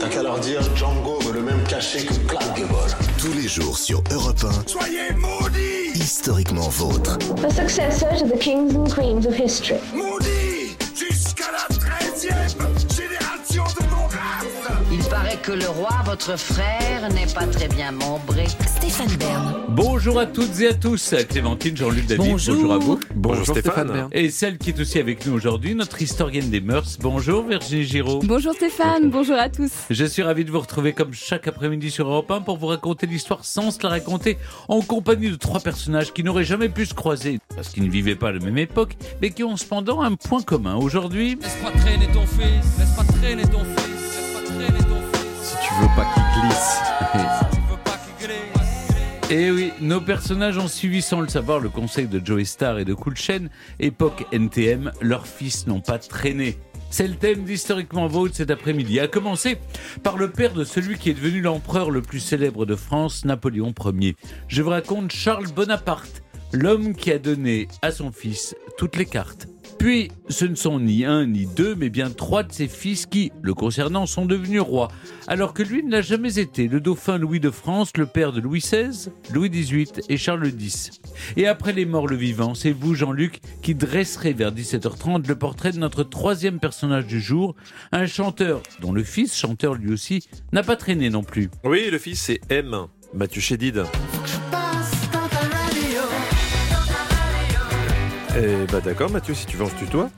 [0.00, 2.72] T'as qu'à leur dire Django veut le même cachet que Clark Gable.
[3.18, 4.68] Tous les jours sur Europe 1.
[4.68, 7.18] Soyez maudits Historiquement vôtre.
[7.18, 9.78] The successor to the kings and queens of history.
[9.94, 10.39] Maudits
[15.50, 18.46] que le roi, votre frère, n'est pas très bien membré.
[18.46, 19.54] Stéphane Bern.
[19.70, 21.12] Bonjour à toutes et à tous.
[21.28, 22.72] Clémentine, Jean-Luc David, Bonjour.
[22.72, 23.00] à vous.
[23.16, 24.08] Bonjour, Stéphane.
[24.12, 26.98] Et celle qui est aussi avec nous aujourd'hui, notre historienne des mœurs.
[27.00, 28.20] Bonjour Virginie Giraud.
[28.22, 29.72] Bonjour Stéphane, bonjour à tous.
[29.90, 33.06] Je suis ravi de vous retrouver comme chaque après-midi sur Europe 1 pour vous raconter
[33.08, 36.94] l'histoire sans se la raconter en compagnie de trois personnages qui n'auraient jamais pu se
[36.94, 40.14] croiser parce qu'ils ne vivaient pas à la même époque mais qui ont cependant un
[40.14, 40.76] point commun.
[40.76, 43.89] Aujourd'hui, Laisse pas traîner ton fils, laisse pas traîner ton fils,
[45.80, 46.80] veux pas qu'il glisse.
[49.30, 52.78] Et Eh oui, nos personnages ont suivi sans le savoir le conseil de Joey Star
[52.78, 53.46] et de Cool Chain.
[53.78, 56.58] Époque NTM, leurs fils n'ont pas traîné.
[56.90, 58.98] C'est le thème d'Historiquement Vôtre cet après-midi.
[58.98, 59.58] À commencer
[60.02, 63.72] par le père de celui qui est devenu l'empereur le plus célèbre de France, Napoléon
[64.00, 64.16] Ier.
[64.48, 66.22] Je vous raconte Charles Bonaparte,
[66.52, 69.49] l'homme qui a donné à son fils toutes les cartes.
[69.80, 73.32] Puis, ce ne sont ni un ni deux, mais bien trois de ses fils qui,
[73.40, 74.88] le concernant, sont devenus rois,
[75.26, 78.42] alors que lui ne l'a jamais été, le dauphin Louis de France, le père de
[78.42, 81.00] Louis XVI, Louis XVIII et Charles X.
[81.38, 85.72] Et après les morts le vivant, c'est vous, Jean-Luc, qui dresserez vers 17h30 le portrait
[85.72, 87.56] de notre troisième personnage du jour,
[87.90, 91.48] un chanteur dont le fils, chanteur lui aussi, n'a pas traîné non plus.
[91.64, 92.84] Oui, le fils c'est M.
[93.14, 93.84] Mathieu Chédid.
[98.36, 100.08] Eh bah d'accord Mathieu, si tu veux on se tutoie.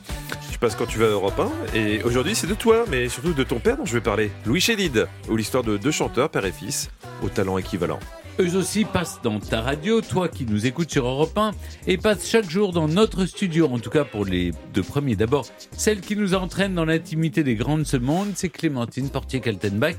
[0.51, 1.41] Tu passes quand tu vas à Europe
[1.75, 1.77] 1.
[1.77, 4.31] Et aujourd'hui c'est de toi, mais surtout de ton père dont je vais parler.
[4.47, 6.91] Louis Chédid, ou l'histoire de deux chanteurs, père et fils,
[7.23, 7.99] au talent équivalent.
[8.39, 11.51] Eux aussi passent dans ta radio, toi qui nous écoutes sur Europe 1,
[11.87, 15.17] et passent chaque jour dans notre studio, en tout cas pour les deux premiers.
[15.17, 19.97] D'abord, celle qui nous entraîne dans l'intimité des ce monde, c'est Clémentine Portier-Kaltenbach.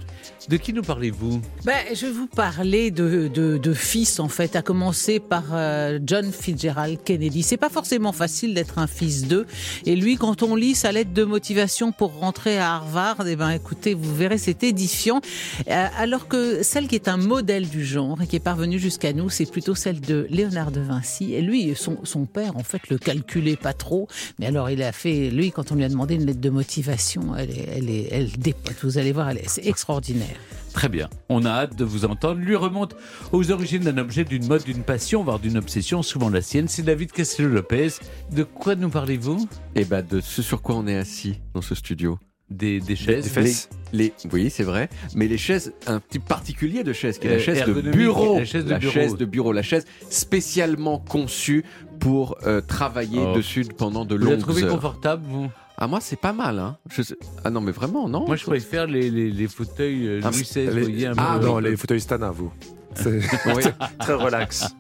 [0.50, 1.42] De qui nous parlez-vous?
[1.64, 6.32] Ben, je vous parler de, de, de fils, en fait, à commencer par euh, John
[6.32, 7.44] Fitzgerald Kennedy.
[7.44, 9.46] C'est pas forcément facile d'être un fils d'eux.
[9.86, 13.52] Et lui, quand on lit sa lettre de motivation pour rentrer à Harvard, eh ben,
[13.52, 15.22] écoutez, vous verrez, c'est édifiant.
[15.70, 19.14] Euh, alors que celle qui est un modèle du genre et qui est parvenue jusqu'à
[19.14, 21.34] nous, c'est plutôt celle de Léonard de Vinci.
[21.34, 24.08] Et lui, son, son père, en fait, le calculait pas trop.
[24.40, 27.36] Mais alors, il a fait, lui, quand on lui a demandé une lettre de motivation,
[27.36, 28.76] elle est, elle est, elle dépote.
[28.84, 30.36] Vous allez voir, c'est extraordinaire.
[30.74, 32.40] Très bien, on a hâte de vous entendre.
[32.40, 32.96] Lui remonte
[33.32, 36.68] aux origines d'un objet, d'une mode, d'une passion, voire d'une obsession, souvent la sienne.
[36.68, 38.00] C'est David Castello-Lopez.
[38.32, 39.48] De quoi nous parlez-vous?
[39.76, 42.18] Et bah de ce sur quoi on est assis dans ce studio.
[42.56, 43.70] Des, des chaises Des fesses.
[43.92, 44.90] Les, les- oui, c'est vrai.
[45.16, 48.40] Mais les chaises, un type particulier de chaise, qui est Euh, la chaise de bureau.
[48.40, 48.92] la chaise de bureau.
[48.94, 51.64] chaise de bureau, la chaise spécialement conçue
[52.00, 53.36] pour euh, travailler Oh.
[53.36, 54.72] dessus pendant de Vous la longues trouvez heures.
[54.76, 55.48] confortable, vous?
[55.78, 56.60] Ah moi, c'est pas mal.
[56.60, 56.78] Hein.
[56.96, 58.26] Je sais- Ah non, mais vraiment, non.
[58.28, 61.76] Moi, je préfère les, les, les fauteuils euh, Ah, Louis XVI, vous Ah, non, les
[61.76, 62.52] fauteuils Stana, vous.
[62.96, 63.20] C'est
[63.54, 63.64] Oui.
[64.00, 64.66] très relax.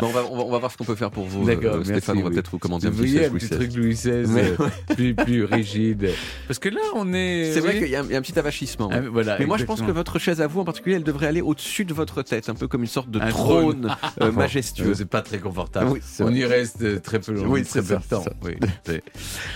[0.00, 1.74] Bon, on, va, on, va, on va voir ce qu'on peut faire pour vous, D'accord,
[1.74, 2.18] euh, merci, Stéphane.
[2.18, 2.34] on va oui.
[2.34, 6.10] peut-être vous commander un petit un truc Louis XVI, Mais- euh, plus, plus rigide.
[6.48, 7.52] Parce que là, on est...
[7.52, 8.90] C'est vrai qu'il y, a un- il y a un petit avachissement.
[8.92, 11.26] Ah, voilà, Mais moi, je pense que votre chaise à vous en particulier, elle devrait
[11.26, 14.32] aller au-dessus de votre tête, un peu comme une sorte de Un trône, euh, Euh,
[14.32, 14.94] majestueux.
[14.94, 15.98] C'est pas très confortable.
[16.20, 17.48] On y reste très peu longtemps.
[17.50, 18.24] Oui, très c'est peu de temps.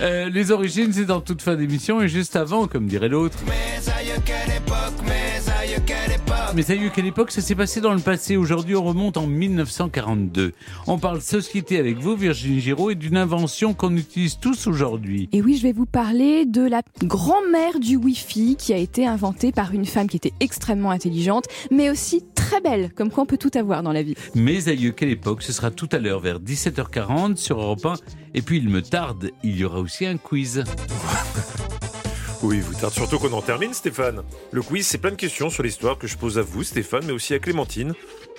[0.00, 3.36] Euh, les origines, c'est en toute fin d'émission et juste avant, comme dirait l'autre.
[3.46, 3.52] Mais
[6.62, 9.26] ça y est, quelle époque ça s'est passé dans le passé Aujourd'hui, on remonte en
[9.26, 10.52] 1942.
[10.86, 15.30] On parle société avec vous, Virginie Giraud, et d'une invention qu'on utilise tous aujourd'hui.
[15.32, 19.50] Et oui, je vais vous parler de la grand-mère du Wi-Fi qui a été inventée
[19.50, 23.38] par une femme qui était extrêmement intelligente, mais aussi très belle, comme quoi on peut
[23.38, 24.14] tout avoir dans la vie.
[24.34, 27.94] Mais aïeux, quelle époque Ce sera tout à l'heure vers 17h40 sur Europe 1.
[28.34, 30.64] Et puis, il me tarde, il y aura aussi un quiz.
[32.42, 34.22] Oui, vous tarde surtout qu'on en termine, Stéphane.
[34.52, 37.12] Le quiz, c'est plein de questions sur l'histoire que je pose à vous, Stéphane, mais
[37.12, 37.94] aussi à Clémentine.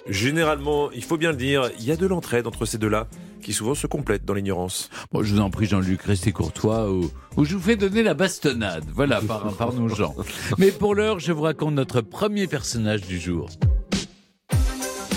[0.07, 3.07] Généralement, il faut bien le dire, il y a de l'entraide entre ces deux-là,
[3.43, 4.89] qui souvent se complètent dans l'ignorance.
[5.11, 8.13] Bon, je vous en prie, Jean-Luc, restez courtois ou, ou je vous fais donner la
[8.13, 8.85] bastonnade.
[8.93, 10.15] Voilà, par, par nos gens.
[10.57, 13.49] Mais pour l'heure, je vous raconte notre premier personnage du jour.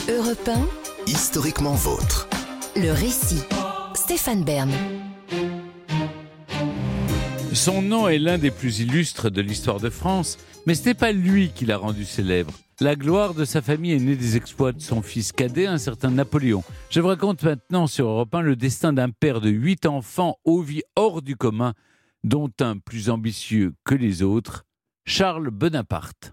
[0.09, 0.67] Europe 1,
[1.07, 2.29] Historiquement vôtre.
[2.77, 3.43] le récit.
[3.95, 4.71] Stéphane Bern.
[7.55, 11.13] Son nom est l'un des plus illustres de l'histoire de France, mais ce n'est pas
[11.13, 12.55] lui qui l'a rendu célèbre.
[12.81, 16.11] La gloire de sa famille est née des exploits de son fils cadet, un certain
[16.11, 16.65] Napoléon.
[16.89, 20.63] Je vous raconte maintenant sur Europe 1 le destin d'un père de huit enfants aux
[20.63, 21.75] vies hors du commun,
[22.25, 24.65] dont un plus ambitieux que les autres,
[25.05, 26.33] Charles Bonaparte.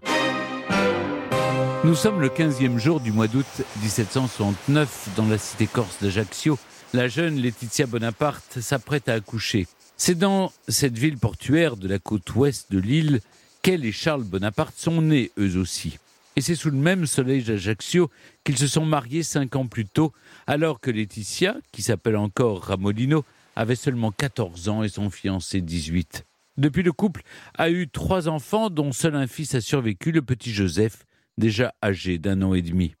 [1.84, 3.46] Nous sommes le 15e jour du mois d'août
[3.82, 6.58] 1769 dans la cité corse d'Ajaccio.
[6.94, 9.66] La jeune Laetitia Bonaparte s'apprête à accoucher.
[10.02, 13.20] C'est dans cette ville portuaire de la côte ouest de l'île
[13.60, 15.98] qu'elle et Charles Bonaparte sont nés eux aussi.
[16.36, 18.10] Et c'est sous le même soleil d'Ajaccio
[18.42, 20.14] qu'ils se sont mariés cinq ans plus tôt,
[20.46, 23.26] alors que Laetitia, qui s'appelle encore Ramolino,
[23.56, 26.24] avait seulement 14 ans et son fiancé 18.
[26.56, 27.20] Depuis, le couple
[27.58, 31.04] a eu trois enfants, dont seul un fils a survécu, le petit Joseph,
[31.36, 32.94] déjà âgé d'un an et demi.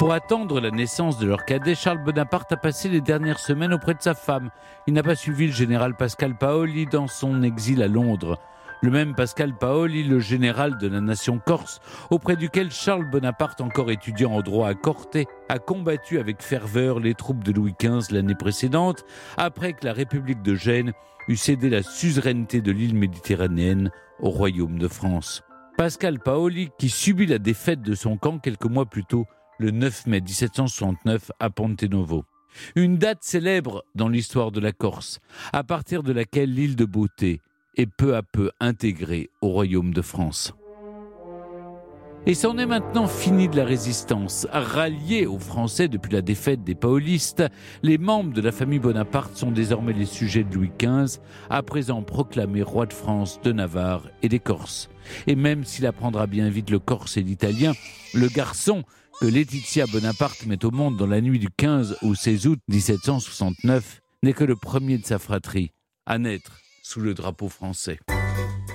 [0.00, 3.94] Pour attendre la naissance de leur cadet, Charles Bonaparte a passé les dernières semaines auprès
[3.94, 4.50] de sa femme.
[4.88, 8.40] Il n'a pas suivi le général Pascal Paoli dans son exil à Londres.
[8.82, 11.80] Le même Pascal Paoli, le général de la nation corse,
[12.10, 17.14] auprès duquel Charles Bonaparte, encore étudiant en droit à Corté, a combattu avec ferveur les
[17.14, 19.04] troupes de Louis XV l'année précédente,
[19.36, 20.92] après que la République de Gênes
[21.28, 25.44] eut cédé la suzeraineté de l'île méditerranéenne au royaume de France.
[25.78, 29.26] Pascal Paoli, qui subit la défaite de son camp quelques mois plus tôt,
[29.58, 32.24] le 9 mai 1769 à Ponte Novo.
[32.76, 35.20] Une date célèbre dans l'histoire de la Corse,
[35.52, 37.40] à partir de laquelle l'île de Beauté
[37.76, 40.54] est peu à peu intégrée au royaume de France.
[42.26, 44.46] Et c'en est maintenant fini de la résistance.
[44.50, 47.44] Ralliés aux Français depuis la défaite des Paolistes,
[47.82, 51.20] les membres de la famille Bonaparte sont désormais les sujets de Louis XV,
[51.50, 54.88] à présent proclamé roi de France, de Navarre et des Corses.
[55.26, 57.72] Et même s'il apprendra bien vite le corse et l'italien,
[58.14, 58.84] le garçon
[59.20, 64.00] que Laetitia Bonaparte met au monde dans la nuit du 15 au 16 août 1769
[64.22, 65.70] n'est que le premier de sa fratrie
[66.06, 67.98] à naître sous le drapeau français.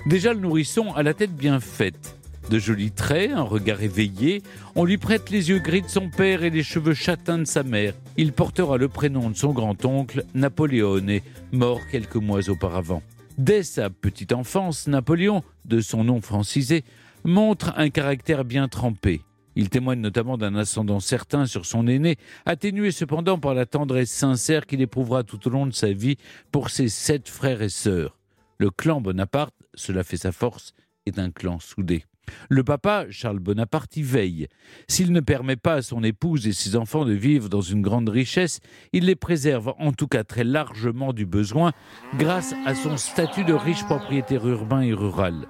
[0.06, 2.15] Déjà le nourrisson a la tête bien faite.
[2.50, 4.41] De jolis traits, un regard éveillé,
[4.75, 7.62] on lui prête les yeux gris de son père et les cheveux châtains de sa
[7.62, 7.94] mère.
[8.18, 11.19] Il portera le prénom de son grand-oncle, Napoléone,
[11.51, 13.03] mort quelques mois auparavant.
[13.38, 16.83] Dès sa petite enfance, Napoléon, de son nom francisé,
[17.24, 19.21] montre un caractère bien trempé.
[19.56, 24.66] Il témoigne notamment d'un ascendant certain sur son aîné, atténué cependant par la tendresse sincère
[24.66, 26.18] qu'il éprouvera tout au long de sa vie
[26.51, 28.18] pour ses sept frères et sœurs.
[28.57, 30.74] Le clan Bonaparte, cela fait sa force,
[31.06, 32.04] est un clan soudé.
[32.50, 34.48] Le papa, Charles Bonaparte, y veille.
[34.88, 38.10] S'il ne permet pas à son épouse et ses enfants de vivre dans une grande
[38.10, 38.60] richesse,
[38.94, 41.72] il les préserve en tout cas très largement du besoin
[42.18, 45.48] grâce à son statut de riche propriétaire urbain et rural.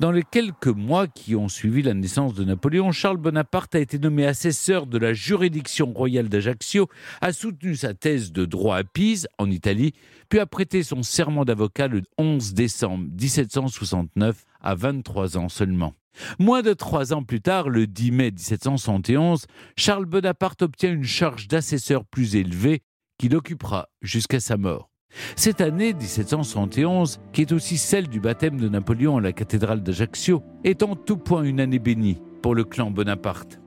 [0.00, 3.98] Dans les quelques mois qui ont suivi la naissance de Napoléon, Charles Bonaparte a été
[3.98, 6.88] nommé assesseur de la juridiction royale d'Ajaccio,
[7.20, 9.94] a soutenu sa thèse de droit à Pise, en Italie,
[10.28, 15.94] puis a prêté son serment d'avocat le 11 décembre 1769, à 23 ans seulement.
[16.38, 19.46] Moins de trois ans plus tard, le 10 mai 1771,
[19.76, 22.82] Charles Bonaparte obtient une charge d'assesseur plus élevée
[23.18, 24.90] qu'il occupera jusqu'à sa mort.
[25.36, 30.42] Cette année 1771, qui est aussi celle du baptême de Napoléon à la cathédrale d'Ajaccio,
[30.64, 33.60] est en tout point une année bénie pour le clan Bonaparte.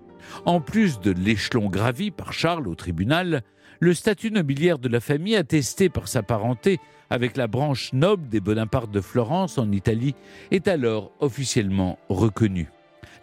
[0.45, 3.43] En plus de l'échelon gravi par Charles au tribunal,
[3.79, 6.79] le statut nobiliaire de la famille, attesté par sa parenté
[7.09, 10.15] avec la branche noble des Bonaparte de Florence en Italie,
[10.51, 12.69] est alors officiellement reconnu.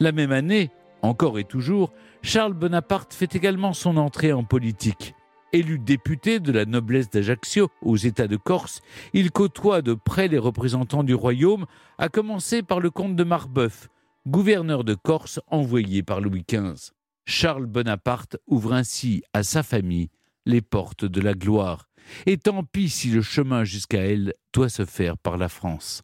[0.01, 0.71] La même année,
[1.03, 1.93] encore et toujours,
[2.23, 5.15] Charles Bonaparte fait également son entrée en politique.
[5.53, 8.83] Élu député de la noblesse d'Ajaccio aux États de Corse,
[9.15, 11.65] il côtoie de près les représentants du royaume,
[11.97, 13.89] à commencer par le comte de Marbeuf,
[14.27, 16.93] gouverneur de Corse envoyé par Louis XV.
[17.25, 20.11] Charles Bonaparte ouvre ainsi à sa famille
[20.45, 21.89] les portes de la gloire.
[22.27, 26.03] Et tant pis si le chemin jusqu'à elle doit se faire par la France.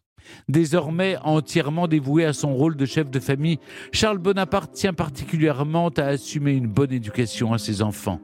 [0.49, 3.59] Désormais entièrement dévoué à son rôle de chef de famille,
[3.91, 8.19] Charles Bonaparte tient particulièrement à assumer une bonne éducation à ses enfants.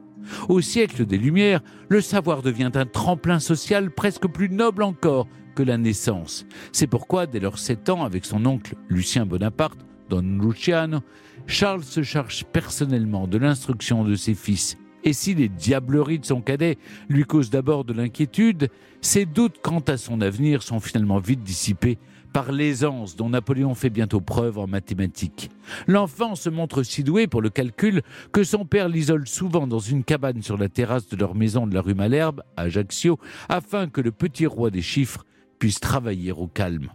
[0.48, 5.62] Au siècle des Lumières, le savoir devient un tremplin social presque plus noble encore que
[5.62, 6.46] la naissance.
[6.72, 11.00] C'est pourquoi, dès leurs sept ans, avec son oncle Lucien Bonaparte, Don Luciano,
[11.46, 14.76] Charles se charge personnellement de l'instruction de ses fils.
[15.04, 18.68] Et si les diableries de son cadet lui causent d'abord de l'inquiétude,
[19.00, 21.98] ses doutes quant à son avenir sont finalement vite dissipés
[22.32, 25.50] par l'aisance dont Napoléon fait bientôt preuve en mathématiques.
[25.86, 30.04] L'enfant se montre si doué pour le calcul que son père l'isole souvent dans une
[30.04, 34.00] cabane sur la terrasse de leur maison de la rue Malherbe, à Ajaccio, afin que
[34.00, 35.24] le petit roi des chiffres
[35.58, 36.88] puisse travailler au calme.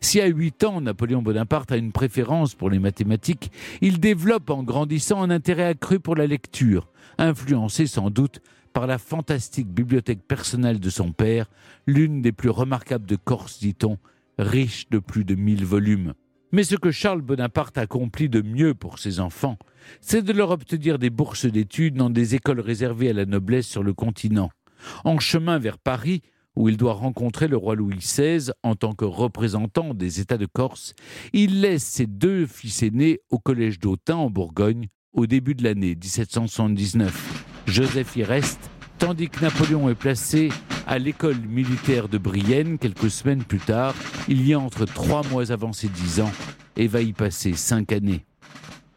[0.00, 4.62] Si à 8 ans, Napoléon Bonaparte a une préférence pour les mathématiques, il développe en
[4.62, 8.40] grandissant un intérêt accru pour la lecture, influencé sans doute
[8.72, 11.50] par la fantastique bibliothèque personnelle de son père,
[11.86, 13.98] l'une des plus remarquables de Corse, dit-on,
[14.38, 16.14] riche de plus de mille volumes.
[16.52, 19.58] Mais ce que Charles Bonaparte accomplit de mieux pour ses enfants,
[20.00, 23.82] c'est de leur obtenir des bourses d'études dans des écoles réservées à la noblesse sur
[23.82, 24.50] le continent.
[25.04, 26.22] En chemin vers Paris,
[26.56, 30.46] où il doit rencontrer le roi Louis XVI en tant que représentant des États de
[30.46, 30.94] Corse,
[31.32, 35.94] il laisse ses deux fils aînés au collège d'Autun en Bourgogne au début de l'année
[35.94, 37.44] 1779.
[37.66, 40.48] Joseph y reste Tandis que Napoléon est placé
[40.86, 43.94] à l'école militaire de Brienne quelques semaines plus tard,
[44.26, 46.32] il y a entre trois mois avant ses dix ans
[46.76, 48.24] et va y passer cinq années.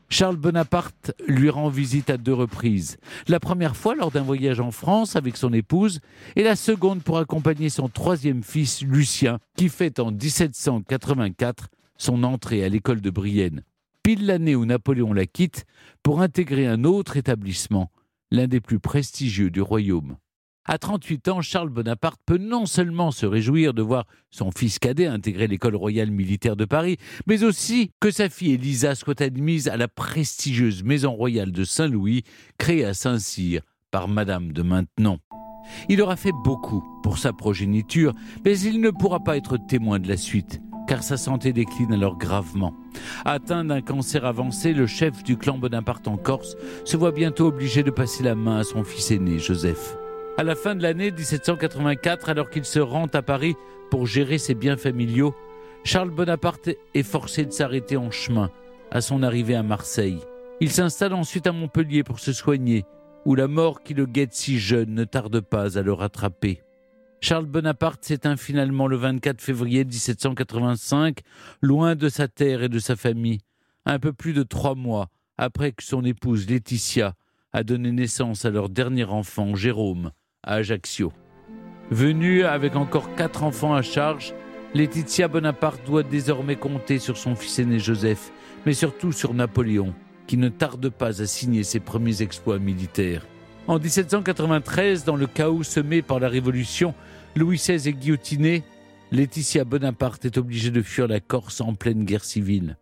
[0.10, 2.98] Charles Bonaparte lui rend visite à deux reprises.
[3.28, 6.00] La première fois lors d'un voyage en France avec son épouse
[6.36, 11.68] et la seconde pour accompagner son troisième fils Lucien qui fait en 1784
[11.98, 13.64] son entrée à l'école de Brienne,
[14.02, 15.66] pile l'année où Napoléon la quitte
[16.02, 17.92] pour intégrer un autre établissement,
[18.32, 20.18] l'un des plus prestigieux du royaume.
[20.66, 25.08] À 38 ans, Charles Bonaparte peut non seulement se réjouir de voir son fils cadet
[25.08, 29.76] intégrer l'école royale militaire de Paris, mais aussi que sa fille Elisa soit admise à
[29.76, 32.24] la prestigieuse maison royale de Saint-Louis,
[32.60, 35.20] créée à Saint-Cyr par Madame de Maintenon.
[35.90, 38.14] Il aura fait beaucoup pour sa progéniture,
[38.46, 40.62] mais il ne pourra pas être témoin de la suite,
[40.92, 42.74] car sa santé décline alors gravement.
[43.24, 47.82] Atteint d'un cancer avancé, le chef du clan Bonaparte en Corse se voit bientôt obligé
[47.82, 49.96] de passer la main à son fils aîné, Joseph.
[50.38, 53.56] À la fin de l'année 1784, alors qu'il se rend à Paris
[53.90, 55.34] pour gérer ses biens familiaux,
[55.86, 58.50] Charles Bonaparte est forcé de s'arrêter en chemin
[58.92, 60.20] à son arrivée à Marseille.
[60.60, 62.84] Il s'installe ensuite à Montpellier pour se soigner,
[63.24, 66.62] où la mort qui le guette si jeune ne tarde pas à le rattraper.
[67.24, 71.20] Charles Bonaparte s'éteint finalement le 24 février 1785,
[71.62, 73.42] loin de sa terre et de sa famille,
[73.86, 77.14] un peu plus de trois mois après que son épouse Laetitia
[77.54, 80.12] a donné naissance à leur dernier enfant, Jérôme,
[80.42, 81.14] à Ajaccio.
[81.92, 84.34] Venue avec encore quatre enfants à charge,
[84.74, 88.32] Laetitia Bonaparte doit désormais compter sur son fils aîné Joseph,
[88.66, 89.94] mais surtout sur Napoléon,
[90.26, 93.28] qui ne tarde pas à signer ses premiers exploits militaires.
[93.68, 96.96] En 1793, dans le chaos semé par la Révolution,
[97.36, 98.64] Louis XVI est guillotiné.
[99.12, 102.78] Laetitia Bonaparte est obligée de fuir la Corse en pleine guerre civile.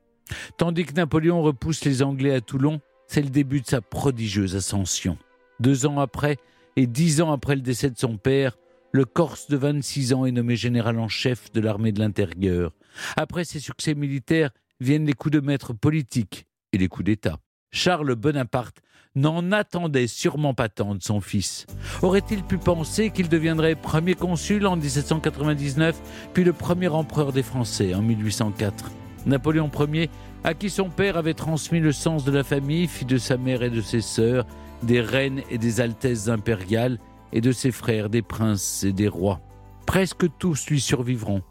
[0.57, 5.17] Tandis que Napoléon repousse les Anglais à Toulon, c'est le début de sa prodigieuse ascension.
[5.59, 6.37] Deux ans après,
[6.75, 8.57] et dix ans après le décès de son père,
[8.91, 12.73] le Corse de 26 ans est nommé général en chef de l'armée de l'intérieur.
[13.17, 17.37] Après ses succès militaires viennent les coups de maître politiques et les coups d'État.
[17.71, 18.81] Charles Bonaparte
[19.15, 21.65] n'en attendait sûrement pas tant de son fils.
[22.01, 25.99] Aurait-il pu penser qu'il deviendrait premier consul en 1799,
[26.33, 28.91] puis le premier empereur des Français en 1804
[29.25, 30.09] Napoléon Ier,
[30.43, 33.63] à qui son père avait transmis le sens de la famille, fit de sa mère
[33.63, 34.45] et de ses sœurs
[34.83, 36.99] des reines et des altesses impériales,
[37.31, 39.41] et de ses frères des princes et des rois.
[39.85, 41.41] Presque tous lui survivront.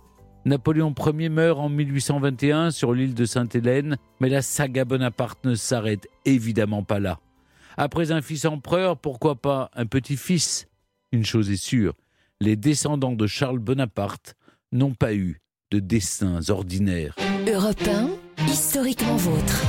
[0.44, 6.08] Napoléon Ier meurt en 1821 sur l'île de Sainte-Hélène, mais la saga Bonaparte ne s'arrête
[6.24, 7.20] évidemment pas là.
[7.80, 10.66] Après un fils empereur, pourquoi pas un petit-fils?
[11.12, 11.94] Une chose est sûre,
[12.40, 14.34] les descendants de Charles Bonaparte
[14.72, 17.14] n'ont pas eu de destins ordinaires.
[17.46, 19.62] Europe 1, historiquement vôtre.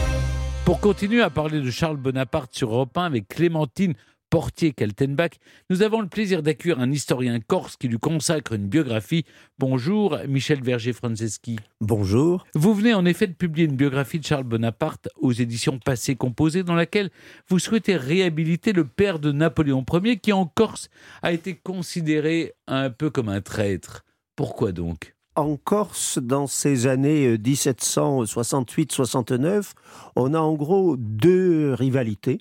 [0.66, 3.94] Pour continuer à parler de Charles Bonaparte sur Europe 1 avec Clémentine
[4.29, 5.31] Portier-Kaltenbach,
[5.69, 9.25] nous avons le plaisir d'accueillir un historien corse qui lui consacre une biographie.
[9.57, 11.55] Bonjour, Michel Verger-Franceschi.
[11.81, 12.45] Bonjour.
[12.53, 16.62] Vous venez en effet de publier une biographie de Charles Bonaparte aux éditions Passé Composé,
[16.63, 17.09] dans laquelle
[17.48, 20.89] vous souhaitez réhabiliter le père de Napoléon Ier, qui en Corse
[21.24, 24.05] a été considéré un peu comme un traître.
[24.36, 25.15] Pourquoi donc?
[25.36, 29.71] En Corse, dans ces années 1768-69,
[30.15, 32.39] on a en gros deux rivalités.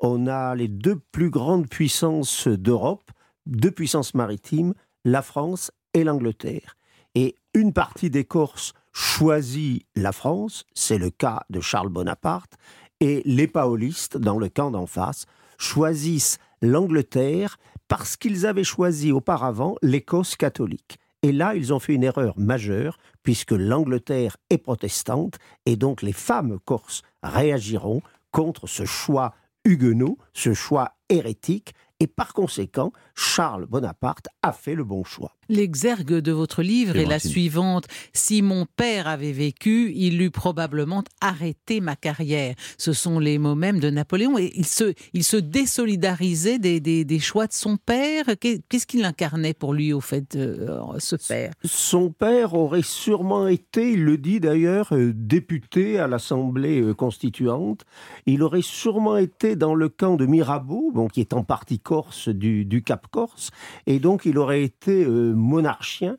[0.00, 3.10] On a les deux plus grandes puissances d'Europe,
[3.46, 4.74] deux puissances maritimes,
[5.04, 6.76] la France et l'Angleterre.
[7.14, 12.54] Et une partie des Corses choisit la France, c'est le cas de Charles Bonaparte,
[13.00, 15.26] et les paolistes, dans le camp d'en face,
[15.56, 20.98] choisissent l'Angleterre parce qu'ils avaient choisi auparavant l'Écosse catholique.
[21.22, 26.12] Et là, ils ont fait une erreur majeure, puisque l'Angleterre est protestante, et donc les
[26.12, 29.34] femmes corses réagiront contre ce choix
[29.64, 35.37] huguenot, ce choix hérétique, et par conséquent, Charles Bonaparte a fait le bon choix.
[35.50, 37.86] L'exergue de votre livre est la suivante.
[38.12, 42.54] Si mon père avait vécu, il eût probablement arrêté ma carrière.
[42.76, 44.38] Ce sont les mots mêmes de Napoléon.
[44.38, 48.26] Et il se, il se désolidarisait des, des, choix de son père.
[48.38, 51.52] Qu'est-ce qu'il incarnait pour lui, au fait, euh, ce père?
[51.64, 57.86] Son père aurait sûrement été, il le dit d'ailleurs, euh, député à l'Assemblée euh, constituante.
[58.26, 62.28] Il aurait sûrement été dans le camp de Mirabeau, bon, qui est en partie corse
[62.28, 63.50] du, du Cap Corse.
[63.86, 65.06] Et donc, il aurait été
[65.38, 66.16] monarchien.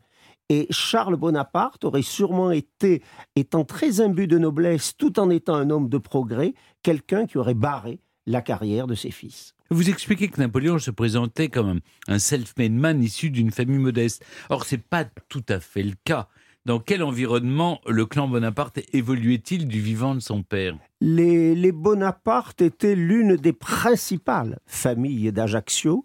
[0.50, 3.04] Et Charles Bonaparte aurait sûrement été,
[3.36, 7.54] étant très imbu de noblesse, tout en étant un homme de progrès, quelqu'un qui aurait
[7.54, 9.54] barré la carrière de ses fils.
[9.70, 14.26] Vous expliquez que Napoléon se présentait comme un self-made man issu d'une famille modeste.
[14.50, 16.28] Or, c'est pas tout à fait le cas.
[16.66, 20.78] Dans quel environnement le clan Bonaparte évoluait-il du vivant de son père?
[21.02, 26.04] Les, les Bonaparte étaient l'une des principales familles d'Ajaccio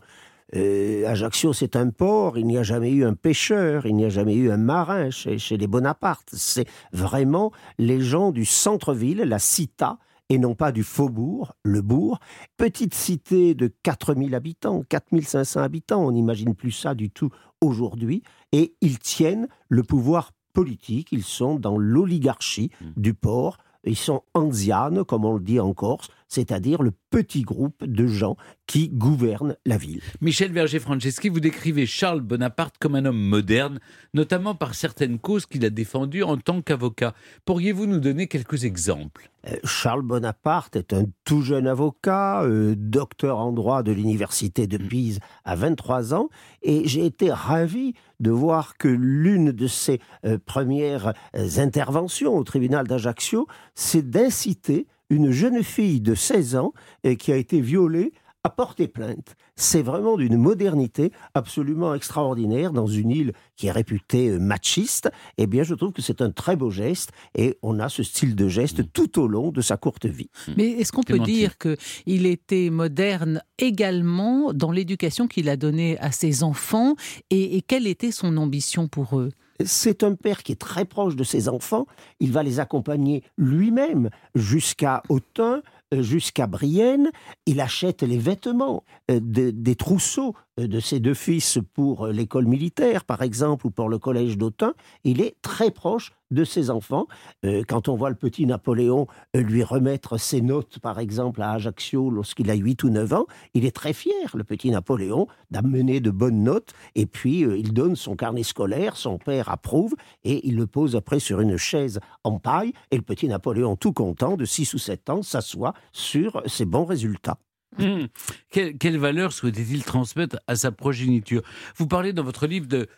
[0.55, 4.09] euh, Ajaccio, c'est un port, il n'y a jamais eu un pêcheur, il n'y a
[4.09, 6.31] jamais eu un marin chez, chez les Bonaparte.
[6.33, 9.99] C'est vraiment les gens du centre-ville, la cita,
[10.29, 12.19] et non pas du faubourg, le bourg.
[12.57, 18.23] Petite cité de 4000 habitants, 4500 habitants, on n'imagine plus ça du tout aujourd'hui,
[18.53, 25.05] et ils tiennent le pouvoir politique, ils sont dans l'oligarchie du port, ils sont anzianes,
[25.05, 29.77] comme on le dit en Corse, c'est-à-dire le petit groupe de gens qui gouvernent la
[29.77, 30.01] ville.
[30.21, 33.79] Michel Verger-Franceschi, vous décrivez Charles Bonaparte comme un homme moderne,
[34.15, 37.15] notamment par certaines causes qu'il a défendues en tant qu'avocat.
[37.45, 39.31] Pourriez-vous nous donner quelques exemples?
[39.47, 44.79] Euh, Charles Bonaparte est un tout jeune avocat, euh, docteur en droit de l'université de
[44.79, 46.31] Pise à 23 ans,
[46.63, 52.45] et j'ai été ravi de voir que l'une de ses euh, premières euh, interventions au
[52.45, 56.73] tribunal d'Ajaccio, c'est d'inciter une jeune fille de 16 ans
[57.07, 58.13] euh, qui a été violée
[58.45, 59.37] à porter plainte.
[59.57, 65.11] C'est vraiment d'une modernité absolument extraordinaire dans une île qui est réputée euh, machiste.
[65.39, 68.37] Eh bien, je trouve que c'est un très beau geste et on a ce style
[68.37, 70.29] de geste tout au long de sa courte vie.
[70.59, 76.13] Mais est-ce qu'on peut dire qu'il était moderne également dans l'éducation qu'il a donnée à
[76.13, 76.97] ses enfants
[77.31, 79.31] et, et quelle était son ambition pour eux?
[79.65, 81.87] C'est un père qui est très proche de ses enfants.
[82.21, 87.11] Il va les accompagner lui-même jusqu'à Autun, euh, jusqu'à Brienne.
[87.47, 92.47] Il achète les vêtements, euh, de- des trousseaux euh, de ses deux fils pour l'école
[92.47, 94.75] militaire, par exemple, ou pour le collège d'Autun.
[95.05, 97.07] Il est très proche de ses enfants.
[97.45, 101.53] Euh, Quand on voit le petit Napoléon euh, lui remettre ses notes, par exemple, à
[101.53, 106.01] Ajaccio lorsqu'il a 8 ou 9 ans, il est très fier, le petit Napoléon, d'amener
[106.01, 106.73] de bonnes notes.
[106.95, 110.97] Et puis, euh, il donne son carnet scolaire, son père approuve, et il le pose
[110.97, 112.73] après sur une chaise en paille.
[112.91, 116.85] Et le petit Napoléon, tout content, de 6 ou 7 ans, s'assoit sur ses bons
[116.85, 117.39] résultats.
[117.79, 118.09] Hum.
[118.51, 121.43] Quelle, valeur souhaitait-il transmettre à sa progéniture?
[121.77, 122.89] Vous parlez dans votre livre de,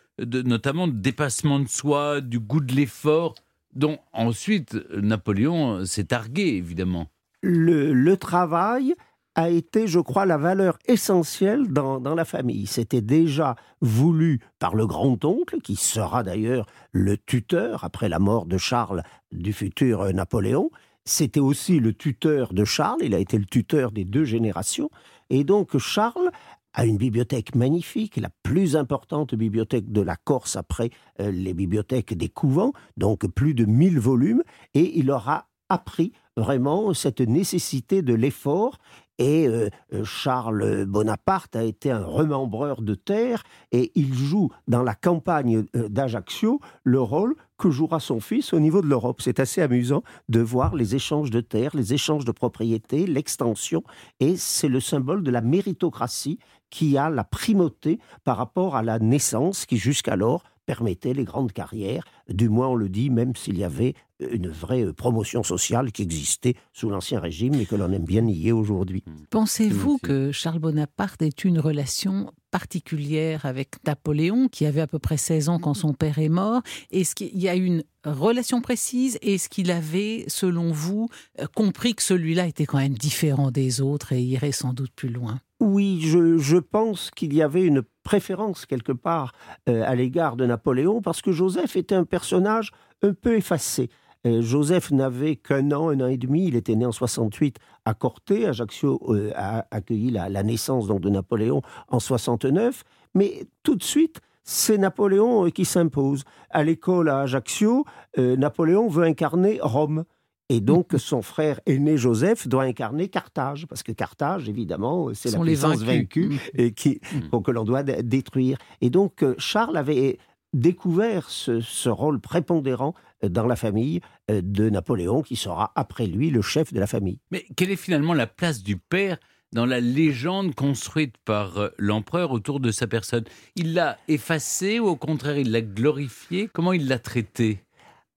[0.41, 3.35] notamment de dépassement de soi, du goût de l'effort,
[3.73, 7.07] dont ensuite Napoléon s'est targué, évidemment.
[7.41, 8.95] le, travail
[9.37, 12.65] a été, je crois, la valeur essentielle dans, dans la famille.
[12.65, 18.57] C'était déjà voulu par le grand-oncle, qui sera d'ailleurs le tuteur, après la mort de
[18.57, 20.71] Charles, du futur euh, Napoléon.
[21.07, 24.89] C'était aussi le tuteur de Charles, il a été le tuteur des deux générations.
[25.29, 26.31] Et donc Charles
[26.73, 30.89] a une bibliothèque magnifique, la plus importante bibliothèque de la Corse après
[31.21, 34.43] euh, les bibliothèques des couvents, donc plus de 1000 volumes,
[34.73, 38.77] et il aura appris vraiment cette nécessité de l'effort.
[39.19, 39.69] Et euh,
[40.03, 45.89] Charles Bonaparte a été un remembreur de terre et il joue dans la campagne euh,
[45.89, 49.21] d'Ajaccio le rôle que jouera son fils au niveau de l'Europe.
[49.23, 53.83] C'est assez amusant de voir les échanges de terres, les échanges de propriétés, l'extension,
[54.19, 56.37] et c'est le symbole de la méritocratie
[56.69, 62.03] qui a la primauté par rapport à la naissance qui jusqu'alors permettait les grandes carrières,
[62.29, 66.01] du moins on le dit, même s'il y avait une vraie euh, promotion sociale qui
[66.01, 69.03] existait sous l'Ancien Régime et que l'on aime bien nier aujourd'hui.
[69.29, 74.99] Pensez-vous que Charles Bonaparte ait eu une relation particulière avec Napoléon, qui avait à peu
[74.99, 76.61] près 16 ans quand son père est mort?
[76.91, 79.17] Est-ce qu'il y a une relation précise?
[79.21, 81.07] Est-ce qu'il avait, selon vous,
[81.39, 85.09] euh, compris que celui-là était quand même différent des autres et irait sans doute plus
[85.09, 85.39] loin?
[85.59, 89.33] Oui, je, je pense qu'il y avait une préférence quelque part
[89.67, 93.89] euh, à l'égard de Napoléon parce que Joseph était un personnage un peu effacé.
[94.25, 96.47] Euh, Joseph n'avait qu'un an, un an et demi.
[96.47, 98.47] Il était né en 68 à Corté.
[98.47, 102.85] Ajaccio euh, a accueilli la, naissance donc, de Napoléon en 69.
[103.13, 106.23] Mais tout de suite, c'est Napoléon qui s'impose.
[106.49, 107.83] À l'école à Ajaccio,
[108.17, 110.05] Napoléon veut incarner Rome.
[110.49, 115.39] Et donc, son frère aîné Joseph doit incarner Carthage, parce que Carthage, évidemment, c'est la
[115.43, 118.57] puissance vaincue et qui, bon, que l'on doit dé- détruire.
[118.79, 120.19] Et donc, euh, Charles avait
[120.53, 122.93] découvert ce, ce rôle prépondérant
[123.25, 123.99] euh, dans la famille
[124.31, 127.19] euh, de Napoléon, qui sera après lui le chef de la famille.
[127.31, 129.17] Mais quelle est finalement la place du père
[129.51, 133.25] dans la légende construite par l'empereur autour de sa personne?
[133.55, 136.49] Il l'a effacé ou au contraire il l'a glorifié?
[136.51, 137.59] Comment il l'a traité?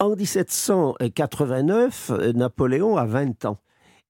[0.01, 3.59] En 1789, euh, Napoléon a 20 ans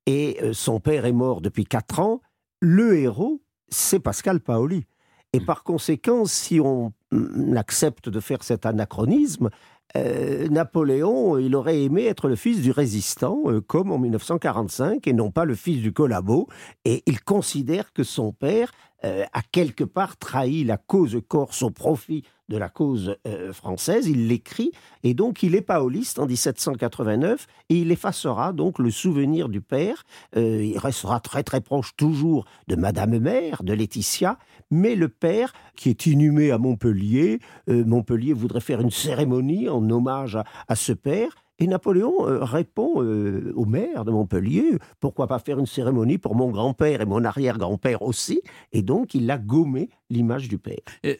[0.07, 2.21] et euh, son père est mort depuis 4 ans.
[2.61, 4.87] Le héros, c'est Pascal Paoli.
[5.33, 9.51] Et par conséquent, si on mm, accepte de faire cet anachronisme,
[9.97, 15.13] euh, Napoléon, il aurait aimé être le fils du résistant, euh, comme en 1945, et
[15.13, 16.49] non pas le fils du collabo.
[16.85, 18.71] Et il considère que son père
[19.05, 24.09] euh, a quelque part trahi la cause corse au profit de la cause euh, française,
[24.09, 24.73] il l'écrit,
[25.05, 30.05] et donc il est paoliste en 1789, et il effacera donc le souvenir du père.
[30.37, 34.37] Euh, il restera très très proche toujours de Madame Mère, de Laetitia,
[34.71, 39.89] mais le père, qui est inhumé à Montpellier, euh, Montpellier voudrait faire une cérémonie en
[39.89, 45.27] hommage à, à ce père, et Napoléon euh, répond euh, au maire de Montpellier, pourquoi
[45.27, 48.41] pas faire une cérémonie pour mon grand-père et mon arrière-grand-père aussi
[48.73, 50.79] Et donc il a gommé l'image du père.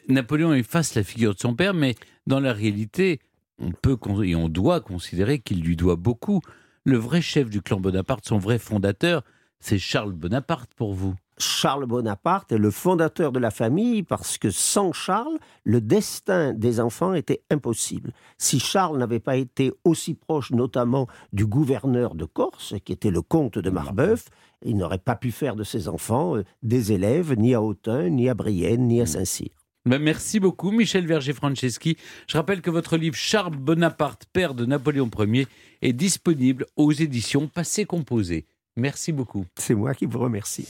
[0.09, 3.19] Napoléon efface la figure de son père, mais dans la réalité,
[3.59, 6.41] on peut et on doit considérer qu'il lui doit beaucoup.
[6.83, 9.23] Le vrai chef du clan Bonaparte, son vrai fondateur,
[9.59, 11.13] c'est Charles Bonaparte pour vous.
[11.37, 16.79] Charles Bonaparte est le fondateur de la famille parce que sans Charles, le destin des
[16.79, 18.13] enfants était impossible.
[18.37, 23.21] Si Charles n'avait pas été aussi proche notamment du gouverneur de Corse, qui était le
[23.21, 24.25] comte de Marbeuf,
[24.63, 28.29] il n'aurait pas pu faire de ses enfants euh, des élèves ni à Autun, ni
[28.29, 29.49] à Brienne, ni à Saint-Cyr.
[29.85, 31.97] Ben, merci beaucoup, Michel Verger-Franceschi.
[32.27, 35.47] Je rappelle que votre livre Charles Bonaparte, père de Napoléon Ier,
[35.81, 38.45] est disponible aux éditions Passé Composé.
[38.75, 39.45] Merci beaucoup.
[39.57, 40.67] C'est moi qui vous remercie.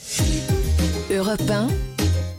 [1.24, 1.68] Europe 1,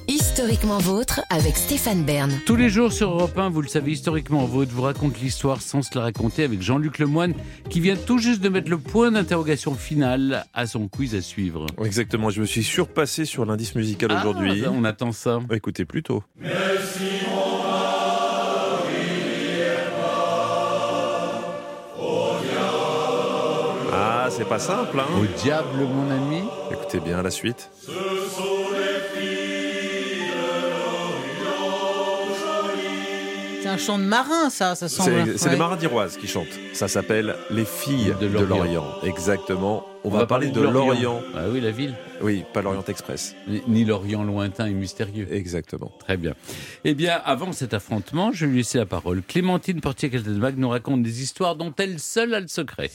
[0.09, 2.29] historiquement vôtre avec Stéphane Bern.
[2.45, 5.81] Tous les jours sur Europe 1, vous le savez, historiquement vôtre vous raconte l'histoire sans
[5.81, 7.33] se la raconter avec Jean-Luc Lemoine
[7.69, 11.65] qui vient tout juste de mettre le point d'interrogation final à son quiz à suivre.
[11.81, 14.65] Exactement, je me suis surpassé sur l'indice musical Ah, aujourd'hui.
[14.69, 15.39] on attend ça.
[15.53, 16.21] Écoutez plutôt.
[24.25, 26.43] Ah, c'est pas simple, hein Au diable, mon ami.
[26.71, 27.69] Écoutez bien la suite.
[33.62, 35.12] C'est un chant de marin, ça, ça semble.
[35.25, 35.51] C'est c'est Ouais.
[35.51, 36.47] les marins d'Iroise qui chantent.
[36.73, 38.86] Ça s'appelle Les filles De l'Orient.
[39.03, 39.86] Exactement.
[40.05, 41.21] On, va, parler de l'Orient.
[41.33, 41.95] Ah oui, la ville.
[42.21, 43.35] Oui, pas l'Orient Express.
[43.47, 45.27] Ni- Ni l'Orient lointain et mystérieux.
[45.31, 45.91] Exactement.
[45.99, 46.33] Très bien.
[46.83, 49.21] Eh bien, avant cet affrontement, je vais lui laisser la parole.
[49.25, 52.91] Clémentine Portier-Keltenbach nous raconte des histoires dont elle seule a le secret.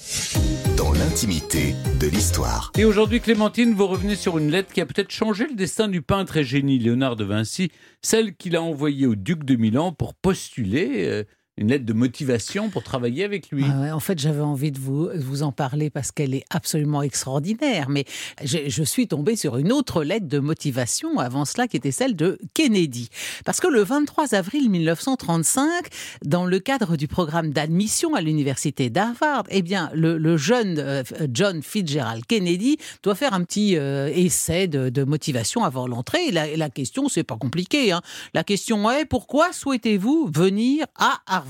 [0.76, 2.72] Dans l'intimité de l'histoire.
[2.76, 6.02] Et aujourd'hui, Clémentine, vous revenez sur une lettre qui a peut-être changé le destin du
[6.02, 7.70] peintre et génie Léonard de Vinci,
[8.02, 11.24] celle qu'il a envoyée au duc de Milan pour postuler euh,
[11.58, 13.64] une lettre de motivation pour travailler avec lui.
[13.68, 17.88] Ah en fait, j'avais envie de vous, vous en parler parce qu'elle est absolument extraordinaire.
[17.88, 18.04] Mais
[18.42, 22.38] je suis tombée sur une autre lettre de motivation avant cela, qui était celle de
[22.54, 23.08] Kennedy.
[23.44, 25.86] Parce que le 23 avril 1935,
[26.24, 31.62] dans le cadre du programme d'admission à l'université d'Harvard, eh bien, le, jeune euh, John
[31.62, 36.30] Fitzgerald Kennedy doit faire un petit euh, essai de, motivation avant l'entrée.
[36.30, 37.92] La, la question, c'est pas compliqué.
[37.92, 38.02] hein.
[38.34, 41.47] La question est pourquoi souhaitez-vous venir à Harvard?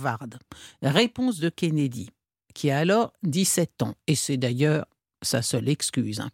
[0.82, 2.10] Réponse de Kennedy,
[2.54, 4.86] qui a alors 17 ans, et c'est d'ailleurs
[5.22, 6.20] sa seule excuse.
[6.20, 6.30] hein.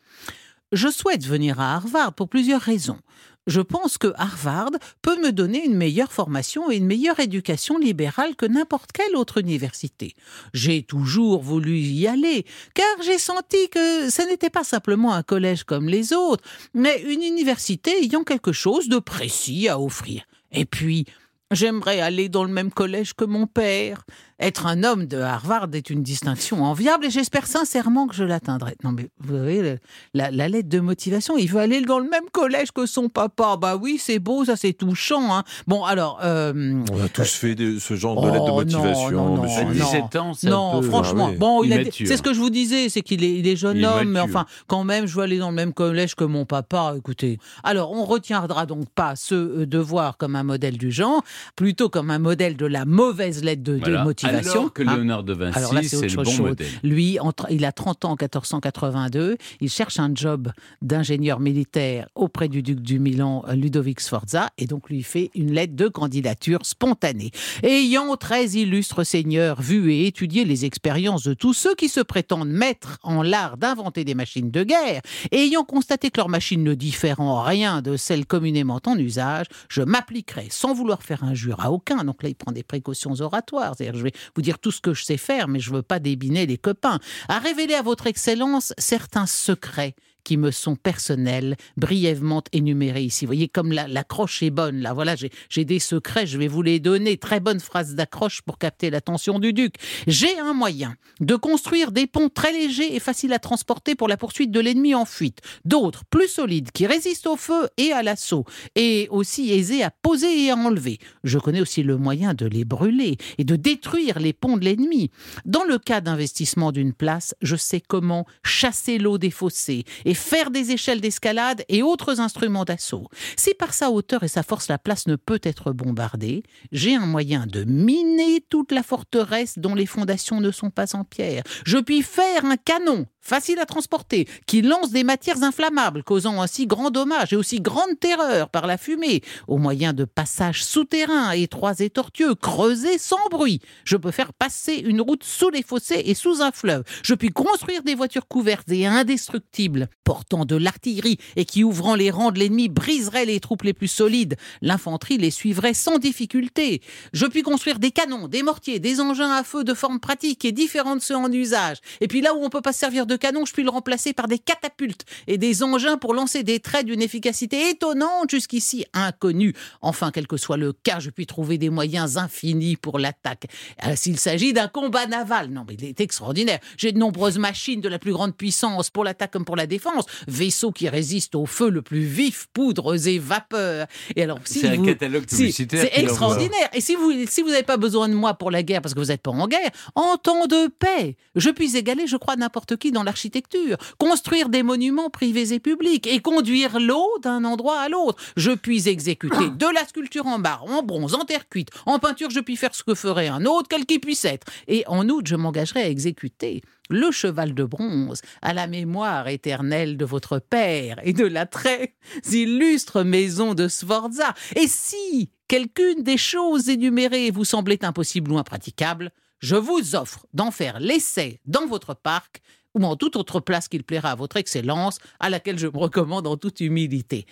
[0.72, 2.98] Je souhaite venir à Harvard pour plusieurs raisons.
[3.46, 4.70] Je pense que Harvard
[5.02, 9.38] peut me donner une meilleure formation et une meilleure éducation libérale que n'importe quelle autre
[9.38, 10.14] université.
[10.54, 15.64] J'ai toujours voulu y aller, car j'ai senti que ce n'était pas simplement un collège
[15.64, 20.24] comme les autres, mais une université ayant quelque chose de précis à offrir.
[20.50, 21.04] Et puis,
[21.54, 24.04] J'aimerais aller dans le même collège que mon père.
[24.40, 28.74] Être un homme de Harvard est une distinction enviable et j'espère sincèrement que je l'atteindrai.
[28.82, 29.76] Non mais vous voyez,
[30.12, 33.56] la, la lettre de motivation, il veut aller dans le même collège que son papa.
[33.60, 35.34] Bah oui, c'est beau, ça c'est touchant.
[35.36, 35.44] hein.
[35.68, 36.18] Bon alors...
[36.24, 39.36] euh, On a tous fait des- ce genre de Oh, lettre de non, motivation, non,
[39.36, 39.60] non, monsieur.
[39.60, 39.70] À non.
[39.72, 41.36] 17 ans, c'est un non, peu- franchement, Ah oui.
[41.38, 44.08] bon, c'est ce que je vous disais, c'est qu'il est, il est jeune Il homme,
[44.10, 46.94] mais enfin, quand même, je veux aller dans le même collège que mon papa.
[46.98, 51.22] Écoutez, alors on retiendra donc pas ce euh, devoir comme un modèle du genre,
[51.54, 54.04] plutôt comme un modèle de la mauvaise lettre de, de Voilà.
[54.32, 54.60] Motivation.
[54.60, 54.96] Alors que hein.
[54.96, 56.38] Léonard de Vinci, c'est le bon chose.
[56.40, 56.66] modèle.
[56.82, 59.36] Lui, entre- il a 30 ans en 1482.
[59.60, 60.50] Il cherche un job
[60.82, 65.52] d'ingénieur militaire auprès du duc du Milan, euh, Ludovic Sforza, et donc lui fait une
[65.52, 67.30] lettre de candidature spontanée.
[67.62, 72.48] Ayant 13 illustres seigneurs vu et étudié les expériences de tous ceux qui se prétendent
[72.48, 76.74] maîtres en l'art d'inventer des machines de guerre, et ayant constaté que leurs machines ne
[76.74, 81.70] diffèrent en rien de celles communément en usage, je m'appliquerai sans vouloir faire injure à
[81.70, 82.04] aucun.
[82.04, 83.74] Donc là, il prend des précautions oratoires.
[83.76, 85.98] C'est-à-dire, je vais vous dire tout ce que je sais faire, mais je veux pas
[85.98, 86.98] débiner les copains.
[87.28, 93.24] À révéler à votre excellence certains secrets qui me sont personnels, brièvement énumérés ici.
[93.24, 96.62] Vous voyez, comme la- l'accroche est bonne, là, voilà, j'ai des secrets, je vais vous
[96.62, 97.16] les donner.
[97.16, 99.74] Très bonne phrase d'accroche pour capter l'attention du duc.
[100.06, 104.16] J'ai un moyen de construire des ponts très légers et faciles à transporter pour la
[104.16, 105.40] poursuite de l'ennemi en fuite.
[105.64, 110.44] D'autres, plus solides, qui résistent au feu et à l'assaut, et aussi aisés à poser
[110.46, 110.98] et à enlever.
[111.22, 115.10] Je connais aussi le moyen de les brûler et de détruire les ponts de l'ennemi.
[115.44, 120.50] Dans le cas d'investissement d'une place, je sais comment chasser l'eau des fossés et faire
[120.50, 123.08] des échelles d'escalade et autres instruments d'assaut.
[123.36, 127.06] Si par sa hauteur et sa force la place ne peut être bombardée, j'ai un
[127.06, 131.42] moyen de miner toute la forteresse dont les fondations ne sont pas en pierre.
[131.64, 136.66] Je puis faire un canon facile à transporter, qui lance des matières inflammables, causant ainsi
[136.66, 141.80] grand dommage et aussi grande terreur par la fumée, au moyen de passages souterrains étroits
[141.80, 143.60] et tortueux, creusés sans bruit.
[143.84, 146.84] Je peux faire passer une route sous les fossés et sous un fleuve.
[147.02, 152.10] Je puis construire des voitures couvertes et indestructibles, portant de l'artillerie et qui, ouvrant les
[152.10, 154.36] rangs de l'ennemi, briseraient les troupes les plus solides.
[154.60, 156.82] L'infanterie les suivrait sans difficulté.
[157.12, 160.52] Je puis construire des canons, des mortiers, des engins à feu de forme pratique et
[160.52, 161.78] différents de ceux en usage.
[162.00, 164.12] Et puis là où on peut pas se servir de canon, je puis le remplacer
[164.12, 169.54] par des catapultes et des engins pour lancer des traits d'une efficacité étonnante jusqu'ici inconnue.
[169.82, 173.46] Enfin, quel que soit le cas, je puis trouver des moyens infinis pour l'attaque.
[173.86, 176.58] Euh, S'il s'agit d'un combat naval, non mais il est extraordinaire.
[176.76, 180.04] J'ai de nombreuses machines de la plus grande puissance pour l'attaque comme pour la défense,
[180.28, 183.86] vaisseaux qui résistent au feu le plus vif, poudres et vapeurs.
[184.16, 186.68] Et alors, si C'est un vous- catalogue si- C'est extraordinaire.
[186.72, 188.98] Et si vous si vous n'avez pas besoin de moi pour la guerre parce que
[189.00, 192.76] vous n'êtes pas en guerre, en temps de paix, je puis égaler, je crois, n'importe
[192.76, 197.88] qui dans l'architecture, construire des monuments privés et publics et conduire l'eau d'un endroit à
[197.88, 198.22] l'autre.
[198.36, 202.30] Je puis exécuter de la sculpture en marbre, en bronze, en terre cuite, en peinture,
[202.30, 204.46] je puis faire ce que ferait un autre, quel qu'il puisse être.
[204.68, 209.96] Et en outre, je m'engagerai à exécuter le cheval de bronze à la mémoire éternelle
[209.96, 211.94] de votre père et de la très
[212.30, 214.34] illustre maison de Sforza.
[214.56, 220.50] Et si quelqu'une des choses énumérées vous semblait impossible ou impraticable, je vous offre d'en
[220.50, 222.40] faire l'essai dans votre parc
[222.74, 226.26] ou en toute autre place qu'il plaira à votre excellence, à laquelle je me recommande
[226.26, 227.26] en toute humilité.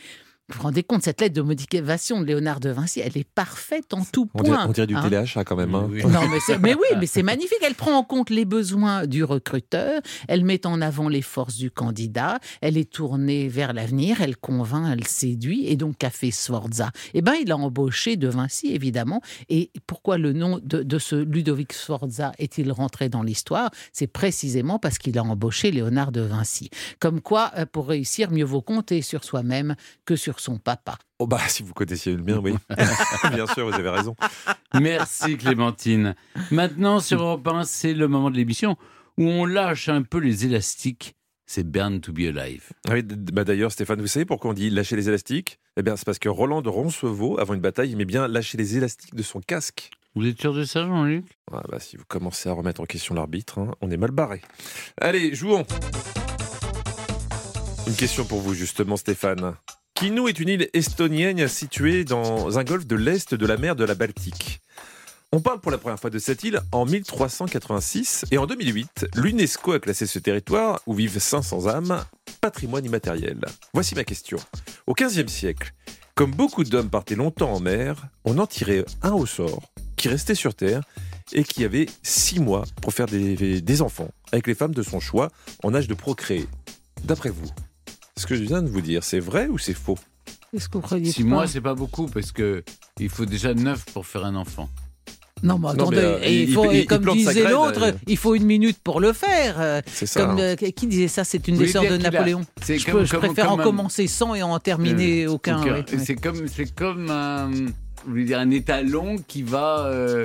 [0.53, 3.95] Vous vous rendez compte, cette lettre de motivation de Léonard de Vinci, elle est parfaite
[3.95, 4.67] en tout On dirait, point.
[4.69, 5.03] on dirait du hein.
[5.03, 5.75] téléachat quand même.
[5.75, 5.89] hein.
[6.05, 6.21] Non,
[6.61, 7.59] mais oui, mais c'est magnifique.
[7.67, 11.71] Elle prend en compte les besoins du recruteur, elle met en avant les forces du
[11.71, 16.91] candidat, elle est tournée vers l'avenir, elle convainc, elle séduit, et donc qu'a fait Sforza
[17.15, 19.23] Eh bien, il a embauché De Vinci, évidemment.
[19.49, 23.71] Et pourquoi le nom de, de ce Ludovic Sforza est-il rentré dans l'histoire?
[23.93, 26.69] C'est précisément parce qu'il a embauché Léonard de Vinci.
[27.01, 30.99] Comme quoi, euh, pour réussir, mieux vaut compter sur soi-même que sur son papa.
[31.19, 32.55] Oh bah si vous connaissiez le mien, oui.
[33.33, 34.17] Bien sûr, vous avez raison.
[34.75, 36.15] Merci Clémentine.
[36.51, 38.77] Maintenant sur Europe 1, c'est le moment de l'émission
[39.19, 41.15] où on lâche un peu les élastiques.
[41.47, 42.71] C'est Burn to be Alive.
[42.89, 45.59] Ah oui, bah d'ailleurs, Stéphane, vous savez pourquoi on dit lâcher les élastiques?
[45.77, 48.77] Eh bien, c'est parce que Roland de Roncevaux, avant une bataille, aimait bien lâcher les
[48.77, 49.91] élastiques de son casque.
[50.15, 51.27] Vous êtes sûr de ça, Jean-Luc?
[51.53, 54.41] Ah bah, si vous commencez à remettre en question l'arbitre, hein, on est mal barré.
[55.01, 55.65] Allez, jouons.
[57.87, 59.55] Une question pour vous, justement, Stéphane.
[60.03, 63.85] Kino est une île estonienne située dans un golfe de l'est de la mer de
[63.85, 64.61] la Baltique.
[65.31, 69.75] On parle pour la première fois de cette île en 1386 et en 2008, l'UNESCO
[69.75, 72.05] a classé ce territoire où vivent 500 âmes
[72.41, 73.39] patrimoine immatériel.
[73.75, 74.39] Voici ma question.
[74.89, 75.73] Au XVe siècle,
[76.17, 80.35] comme beaucoup d'hommes partaient longtemps en mer, on en tirait un au sort qui restait
[80.35, 80.83] sur terre
[81.33, 84.99] et qui avait six mois pour faire des, des enfants avec les femmes de son
[84.99, 85.29] choix
[85.63, 86.49] en âge de procréer.
[87.05, 87.47] D'après vous,
[88.17, 89.99] ce que je viens de vous dire, c'est vrai ou c'est faux?
[90.53, 92.63] Qu'est-ce que vous croyez Six mois, c'est pas beaucoup parce que
[93.01, 94.69] il faut déjà neuf pour faire un enfant.
[95.43, 97.51] Non, mais Non, attendez, mais, euh, et il il- faut, il- et il comme disait
[97.51, 97.93] l'autre, euh.
[98.07, 99.57] il faut une minute pour le faire.
[99.61, 100.21] euh, C'est ça.
[100.21, 100.55] Comme hein.
[100.63, 102.43] euh, qui disait ça C'est une des sœurs de a- Napoléon.
[102.65, 105.31] Je, comme- peux- je comme- préfère comme en un- commencer 100 et en terminer Euh,
[105.33, 105.61] aucun.
[105.99, 107.51] C'est comme, c'est comme un,
[108.05, 110.25] je voulais dire un étalon qui va euh,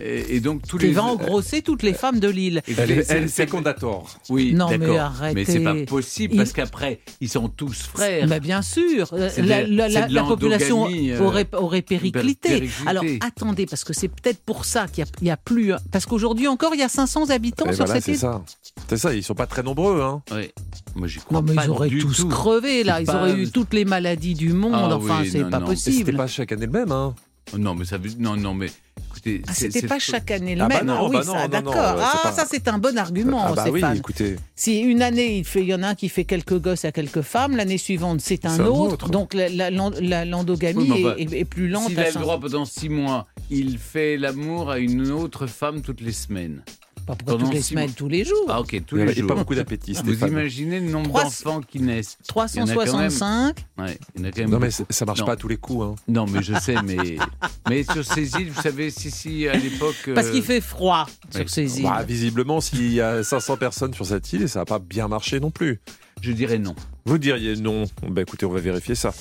[0.00, 2.62] et, et donc tous Qui les va engrosser toutes les femmes de l'île.
[2.68, 4.08] Et Elle, c'est- fécondator.
[4.28, 5.34] Oui, Non, mais arrêtez.
[5.34, 8.26] Mais c'est pas possible Il- parce qu'après ils sont tous frères.
[8.26, 11.48] Mais bien sûr, euh, C'est la, de- la- c'est la- de la population euh, aurait,
[11.54, 12.48] aurait périclité.
[12.48, 12.88] périclité.
[12.88, 15.72] Alors attendez, parce que c'est peut-être pour ça qu'il n'y a, plus.
[15.90, 18.18] Parce qu'aujourd'hui encore, il y a 500 habitants Et sur voilà, cette c'est île.
[18.18, 18.42] ça.
[18.88, 20.00] C'est ça, ils sont pas très nombreux.
[20.02, 20.22] Hein.
[20.32, 20.50] Oui.
[20.94, 22.28] Moi j'y crois Non, mais pas ils auraient du tous tout.
[22.28, 23.00] crevé, là.
[23.00, 24.72] Ils pas- auraient eu toutes les maladies du monde.
[24.74, 25.70] Ah enfin, oui, c'est non, pas non.
[25.72, 26.16] Et C'était possible.
[26.16, 26.92] pas chaque année le même.
[26.92, 27.14] Hein.
[27.58, 28.70] Non, mais ça veut non non mais
[29.10, 30.86] écoutez, Ah, c'est- c'était c'est- pas chaque année le Ah bah même.
[30.86, 31.74] non, ah oui, bah non, ça, non, d'accord.
[31.76, 34.36] ah, pas- ça c'est un bon argument, ah bah oui, écoutez.
[34.54, 36.92] Si une année il fait, il y en a un qui fait quelques gosses à
[36.92, 38.92] quelques femmes, l'année suivante c'est un C'est autre.
[38.94, 39.08] autre.
[39.10, 41.88] Donc la- la- l'en- la- l'endogamie Oui, est, est- est plus lente.
[41.88, 46.00] S'il a le droit pendant six mois, il fait l'amour à une autre femme toutes
[46.00, 46.62] les semaines.
[47.06, 47.94] Pas pourquoi pendant toutes les six semaines, mois.
[47.96, 48.46] tous les jours.
[48.48, 49.26] Ah ok, tous Il y les jours.
[49.28, 50.28] pas beaucoup d'appétit, Vous Stéphane.
[50.30, 52.66] imaginez le nombre Trois- d'enfants qui naissent Il y en a quand même-
[53.10, 53.56] 365.
[53.78, 54.70] Ouais, il y en a quand même Non, mais beaucoup.
[54.70, 55.26] ça- ça marche Non.
[55.26, 55.84] pas à tous les coups.
[55.84, 55.94] Hein.
[56.08, 56.96] Non, mais je sais, mais,
[57.68, 60.10] mais sur ces îles, vous savez, si, si, à l'époque.
[60.14, 61.38] Parce euh, qu'il fait froid oui.
[61.40, 61.84] sur ces îles.
[61.84, 65.40] Bah, visiblement, s'il y a 500 personnes sur cette île, ça va pas bien marcher
[65.40, 65.80] non plus.
[66.20, 66.76] Je dirais non.
[67.04, 67.84] Vous diriez non.
[68.08, 69.12] Bah écoutez, on va vérifier ça.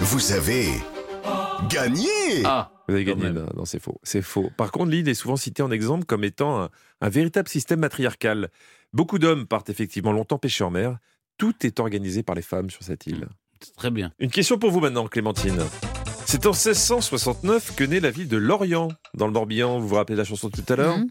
[0.00, 0.68] Vous avez
[1.68, 2.08] gagné
[2.44, 3.30] Ah Vous avez gagné.
[3.30, 3.98] Non, non, c'est faux.
[4.02, 4.50] C'est faux.
[4.56, 6.70] Par contre, l'île est souvent citée en exemple comme étant un,
[7.00, 8.50] un véritable système matriarcal.
[8.92, 10.98] Beaucoup d'hommes partent effectivement longtemps pêcher en mer,
[11.38, 13.26] tout est organisé par les femmes sur cette île.
[13.76, 14.12] Très bien.
[14.18, 15.58] Une question pour vous maintenant, Clémentine.
[16.26, 19.78] C'est en 1669 que naît la ville de Lorient, dans le Morbihan.
[19.80, 21.08] Vous vous rappelez la chanson de tout à l'heure Mhm.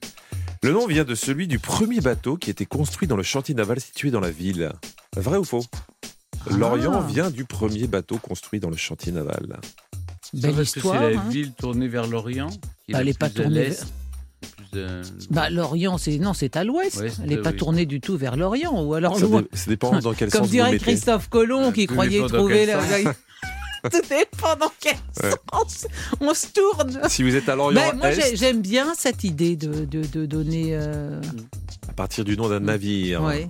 [0.63, 3.81] Le nom vient de celui du premier bateau qui était construit dans le chantier naval
[3.81, 4.71] situé dans la ville.
[5.15, 5.65] Vrai ou faux?
[6.49, 9.59] Lorient vient du premier bateau construit dans le chantier naval.
[10.33, 11.29] Belle histoire, C'est la hein.
[11.29, 12.49] ville tournée vers l'Orient.
[12.49, 13.85] qui Bah, elle est pas tournée vers-
[14.75, 16.97] euh, Bah, l'Orient, c'est non, c'est à l'ouest.
[16.99, 17.55] Ouais, Elle n'est pas oui.
[17.57, 20.47] tournée du tout vers l'Orient, ou alors Ça, dé- ça dépend dans quel Comme sens
[20.47, 20.77] vous dirait.
[20.79, 22.79] Christophe Colomb, qui tout croyait trouver la.
[23.91, 25.31] Tout dépend dans quel Ouais.
[25.53, 25.87] sens
[26.21, 27.01] on se tourne.
[27.09, 30.69] Si vous êtes à Lorient Ben, moi, j'aime bien cette idée de, de, de donner.
[30.71, 31.19] euh,
[31.89, 33.21] à partir du nom d'un navire.
[33.23, 33.49] ouais.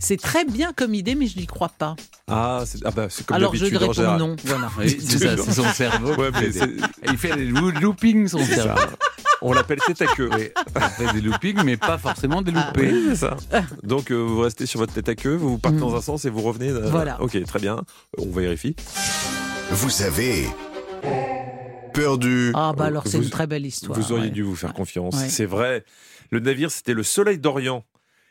[0.00, 1.94] C'est très bien comme idée, mais je n'y crois pas.
[2.26, 4.18] Ah, c'est ah bah, c'est comme Alors je réponds général.
[4.18, 4.36] non.
[4.44, 4.68] Voilà.
[4.76, 6.14] C'est ça, c'est son cerveau.
[6.16, 6.50] Ouais, mais
[7.10, 8.76] Il fait des loo- loopings, son cerveau.
[8.80, 8.90] ça.
[9.40, 10.28] On l'appelle tête à queue.
[10.36, 10.48] Oui,
[11.14, 12.90] des loopings, mais pas forcément des loupés.
[12.92, 13.36] Oui, c'est ça.
[13.84, 15.80] Donc euh, vous restez sur votre tête à queue, vous partez Mm.
[15.80, 16.70] dans un sens et vous revenez.
[16.70, 17.22] euh, Voilà.
[17.22, 17.80] Ok, très bien.
[18.18, 18.74] On vérifie.
[19.70, 20.46] Vous avez
[21.92, 22.52] perdu.
[22.54, 23.98] Ah bah alors c'est une très belle histoire.
[23.98, 24.30] Vous auriez ouais.
[24.30, 25.14] dû vous faire confiance.
[25.14, 25.28] Ouais.
[25.28, 25.84] C'est vrai.
[26.30, 27.84] Le navire, c'était le Soleil d'Orient.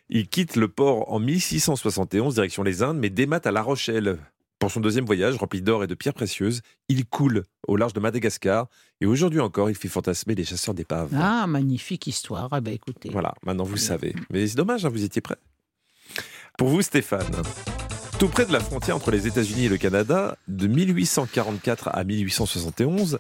[0.10, 4.18] Il quitte le port en 1671, direction les Indes, mais démate à La Rochelle.
[4.58, 8.00] Pour son deuxième voyage, rempli d'or et de pierres précieuses, il coule au large de
[8.00, 8.68] Madagascar.
[9.02, 11.12] Et aujourd'hui encore, il fait fantasmer les chasseurs d'épaves.
[11.14, 12.48] Ah magnifique histoire.
[12.52, 13.10] Ah bah écoutez.
[13.12, 14.16] Voilà, maintenant vous savez.
[14.32, 15.38] Mais c'est dommage, hein, vous étiez prêt.
[16.58, 17.44] Pour vous, Stéphane,
[18.20, 23.20] tout près de la frontière entre les États-Unis et le Canada, de 1844 à 1871,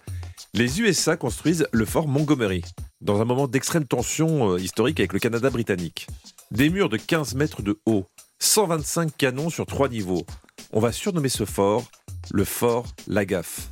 [0.55, 2.63] les USA construisent le fort Montgomery,
[3.01, 6.07] dans un moment d'extrême tension euh, historique avec le Canada britannique.
[6.49, 8.05] Des murs de 15 mètres de haut,
[8.39, 10.25] 125 canons sur trois niveaux.
[10.73, 11.83] On va surnommer ce fort
[12.31, 13.69] le fort Lagaffe.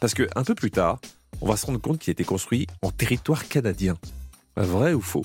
[0.00, 1.00] Parce que un peu plus tard,
[1.40, 3.98] on va se rendre compte qu'il a été construit en territoire canadien.
[4.56, 5.24] Vrai ou faux?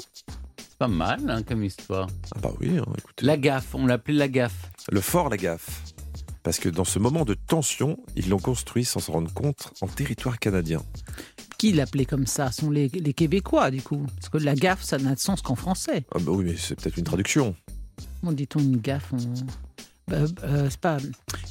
[0.77, 2.07] C'est pas mal hein, comme histoire.
[2.35, 3.25] Ah bah oui, hein, écoutez.
[3.25, 4.69] La gaffe, on l'appelait la gaffe.
[4.91, 5.81] Le fort Lagaffe.
[6.43, 9.87] Parce que dans ce moment de tension, ils l'ont construit sans s'en rendre compte en
[9.87, 10.83] territoire canadien.
[11.57, 14.05] Qui l'appelait comme ça Ce sont les, les Québécois du coup.
[14.17, 16.05] Parce que la gaffe, ça n'a de sens qu'en français.
[16.13, 17.55] Ah bah oui, mais c'est peut-être une traduction.
[18.21, 19.17] Comment dit-on une gaffe on...
[20.07, 20.97] Bah, euh, c'est pas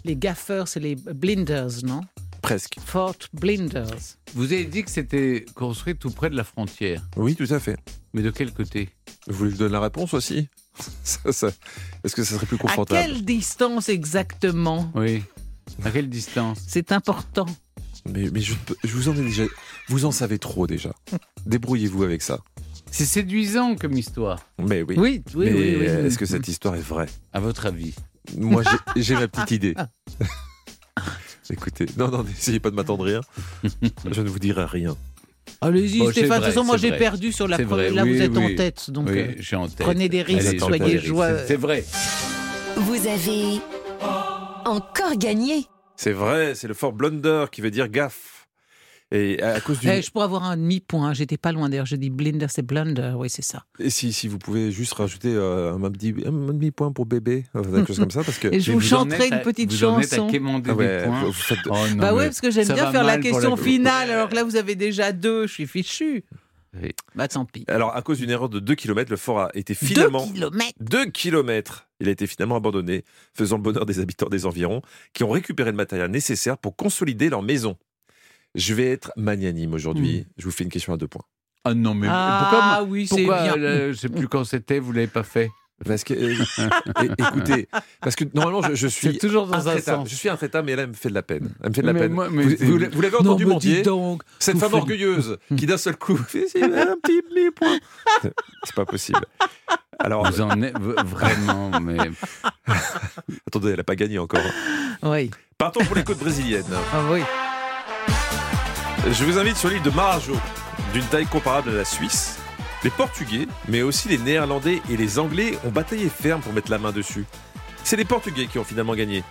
[0.04, 2.02] les gaffeurs, c'est les blinders, non?
[2.42, 2.76] Presque.
[2.78, 3.90] Fort blinders.
[4.34, 7.02] Vous avez dit que c'était construit tout près de la frontière.
[7.16, 7.76] Oui, tout à fait.
[8.14, 8.88] Mais de quel côté?
[9.28, 10.48] Vous voulez que je donne la réponse aussi?
[11.02, 11.50] Ça, ça-
[12.04, 13.00] Est-ce que ça serait plus À confortable?
[13.00, 14.90] quelle distance exactement?
[14.94, 15.22] Oui.
[15.84, 16.58] À quelle distance?
[16.66, 17.46] C'est important.
[18.12, 19.44] Mais, mais je, vous en ai déjà.
[19.88, 20.92] Vous en savez trop déjà.
[21.46, 22.38] Débrouillez-vous avec ça.
[22.90, 24.94] C'est séduisant comme histoire, Mais oui.
[24.96, 26.06] Oui, oui, mais oui, oui, oui.
[26.06, 27.08] est-ce que cette histoire est vraie?
[27.32, 27.94] À votre avis.
[28.36, 28.62] Moi,
[28.94, 29.74] j'ai- j'ai ma petite idée.
[31.50, 33.20] Écoutez, non, non, n'essayez pas de m'attendrir.
[34.10, 34.96] Je ne vous dirai rien.
[35.60, 36.40] Allez-y, Bon, Stéphane.
[36.40, 37.94] De toute façon, moi j'ai perdu sur la première.
[37.94, 38.90] Là, oui, vous êtes en tête.
[38.90, 39.78] Donc, oui, euh, en tête.
[39.78, 41.38] prenez des risques, Allez, soyez joyeux.
[41.46, 41.84] C'est vrai.
[42.76, 43.60] Vous avez
[44.64, 45.66] encore gagné.
[45.96, 48.35] C'est vrai, c'est le fort Blunder qui veut dire gaffe.
[49.12, 49.88] Et à cause du.
[49.88, 51.12] eh, je pourrais avoir un demi-point.
[51.12, 51.86] J'étais pas loin d'ailleurs.
[51.86, 53.12] Je dis blinder, c'est blunder.
[53.16, 53.64] Oui, c'est ça.
[53.78, 58.00] Et si, si vous pouvez juste rajouter euh, un, demi-point pour bébé, euh, quelque chose
[58.00, 58.48] comme ça, parce que.
[58.52, 60.62] Et je vous chanterai une petite vous en êtes à chanson.
[60.68, 63.54] Ah ouais, vous faites- Oh non, Bah ouais, parce que j'aime bien faire la question
[63.54, 66.24] la- finale, alors que là vous avez déjà deux, je suis fichu.
[66.82, 66.90] Oui.
[67.14, 67.64] Bah tant pis.
[67.68, 70.26] Alors, à cause d'une erreur de 2 km, le fort a été finalement.
[70.26, 74.44] Deux kilomètres 2 km Il a été finalement abandonné, faisant le bonheur des habitants des
[74.44, 74.82] environs,
[75.14, 77.76] qui ont récupéré le matériel nécessaire pour consolider leur maison.
[78.56, 80.26] Je vais être magnanime aujourd'hui.
[80.38, 81.22] Je vous fais une question à deux points.
[81.64, 83.54] Ah non, mais Ah pourquoi, oui, c'est pourquoi bien.
[83.62, 85.50] euh, je sais plus quand c'était, vous l'avez pas fait
[85.84, 86.34] Parce que, euh,
[87.18, 87.68] écoutez,
[88.00, 90.08] parce que normalement, je, je suis C'est toujours dans un sens.
[90.08, 91.54] Je suis intraitable, mais elle, elle me fait de la peine.
[91.62, 92.12] Elle me fait de la Mais peine.
[92.12, 94.22] moi- mais vous vous- vous l'avez entendu Non, mais mendier dis donc.
[94.38, 97.78] Cette femme orgueilleuse qui d'un seul coup fait un petit demi-point.
[98.22, 98.32] C'est-
[98.64, 99.20] C'est pas possible.
[99.98, 101.96] Alors, Vous en êtes vraiment, mais
[103.48, 104.40] attendez, elle n'a pas gagné encore.
[105.02, 105.30] Oui.
[105.58, 106.64] Partons pour les côtes brésiliennes.
[106.92, 107.20] Ah oui.
[109.10, 110.34] Je vous invite sur l'île de Marajo,
[110.92, 112.36] d'une taille comparable à la Suisse.
[112.84, 116.78] Les Portugais, mais aussi les Néerlandais et les Anglais ont bataillé ferme pour mettre la
[116.78, 117.24] main dessus.
[117.84, 119.22] C'est les Portugais qui ont finalement gagné.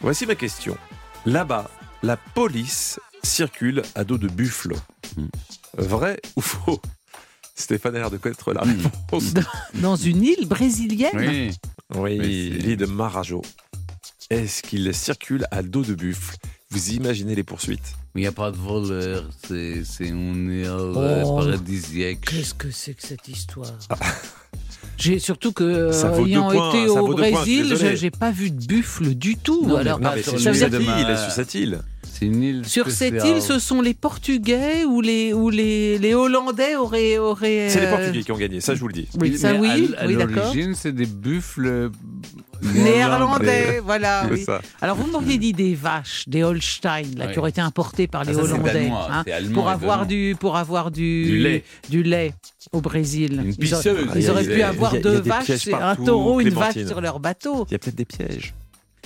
[0.00, 0.76] Voici ma question.
[1.24, 1.70] Là-bas,
[2.02, 4.74] la police circule à dos de buffle.
[5.16, 5.26] Hmm.
[5.76, 6.80] Vrai ou faux?
[7.54, 8.80] Stéphane a l'air de connaître la Hmm.
[8.82, 9.34] réponse.
[9.74, 11.10] Dans une île brésilienne?
[11.14, 11.50] Oui.
[11.94, 12.18] Oui,
[12.50, 13.42] l'île de Marajo.
[14.30, 16.36] Est-ce qu'il circule à dos de buffle
[16.70, 21.36] Vous imaginez les poursuites Il n'y a pas de voleur, c'est c'est une île Oh.
[21.36, 22.22] paradisiaque.
[22.22, 23.72] Qu'est-ce que c'est que cette histoire
[24.98, 28.64] J'ai surtout que Ça euh, ayant points, été ça au Brésil, j'ai pas vu de
[28.66, 29.64] buffle du tout.
[29.64, 31.80] Non, Alors, Non, pas mais sur veut dire- de île, sur cette île.
[32.02, 36.14] C'est une île sur cette île, ce sont les Portugais ou les ou les, les
[36.14, 37.68] Hollandais auraient auraient.
[37.68, 39.06] C'est les euh, Portugais qui ont gagné, ça je vous le dis.
[39.20, 40.36] Oui, ça Mais oui, à, à oui d'accord.
[40.46, 41.90] l'origine, c'est des buffles
[42.62, 44.26] Néerlandais, voilà.
[44.30, 44.44] Oui.
[44.80, 48.30] Alors vous m'auriez dit des vaches, des Holstein, là, qui auraient été importées par les
[48.32, 51.64] Ah, ça, c'est Hollandais, danois, hein, allemand pour avoir du, pour avoir du, Du lait.
[51.88, 52.34] du lait
[52.72, 53.32] au Brésil.
[53.44, 56.40] Une Ils auraient- pisseuse, Ils, auraient pu avoir a- deux vaches, et un partout, taureau,
[56.40, 57.66] une vache sur leur bateau.
[57.68, 58.54] Il y a peut-être des pièges.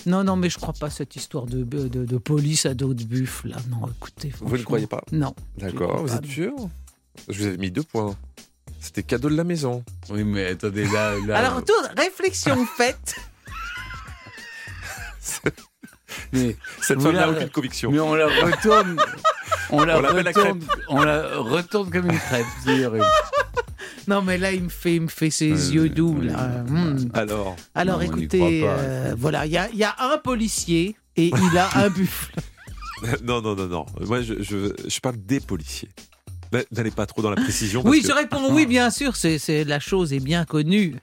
[0.06, 3.04] Non, non, mais je crois pas cette histoire de, de, de police à dos de
[3.04, 3.48] buffle.
[3.48, 3.56] Là.
[3.70, 4.32] Non, écoutez.
[4.40, 5.02] Vous ne croyez pas?
[5.12, 5.34] Non.
[5.58, 6.52] D'accord, vous êtes sûr?
[7.28, 8.16] Je vous avais mis deux points.
[8.80, 9.84] C'était cadeau de la maison.
[10.08, 11.12] Oui, mais attendez, là.
[11.26, 13.14] là Alors, toute réflexion faite.
[16.32, 17.90] mais, Cette femme n'a aucune conviction.
[17.90, 18.96] mais on la retourne.
[19.72, 22.44] On la, On l'appelle la retourne, on la retourne comme une crêpe.
[24.08, 26.16] Non, mais là, il me fait, il me fait ses Euh, yeux doux.
[26.18, 26.26] oui.
[26.26, 26.64] Là.
[26.68, 27.08] Hum.
[27.14, 31.26] Alors, Alors, Non, écoutez, euh, voilà, il y a, il y a un policier et
[31.28, 32.32] il a un buffle.
[33.22, 33.86] non, non, non, non.
[34.00, 35.90] Moi, je, je, je parle des policiers.
[36.72, 37.82] N'allez pas trop dans la précision.
[37.82, 40.96] parce Oui, que- je réponds oui, bien sûr, c'est, c'est- la chose est bien connue.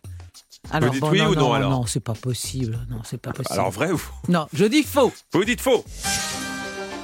[0.71, 2.77] Alors, dites oui non, ou non, non, alors non, c'est pas possible.
[2.89, 3.53] Non, c'est pas possible.
[3.59, 5.11] Alors, vrai ou Non, je dis faux.
[5.33, 5.83] Vous dites faux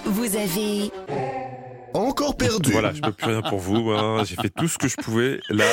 [0.06, 0.92] Vous avez
[1.94, 2.72] Encore perdu.
[2.72, 3.92] Voilà, je peux plus rien pour vous.
[3.92, 4.24] hein.
[4.26, 5.40] J'ai fait tout ce que je pouvais.
[5.50, 5.66] Là,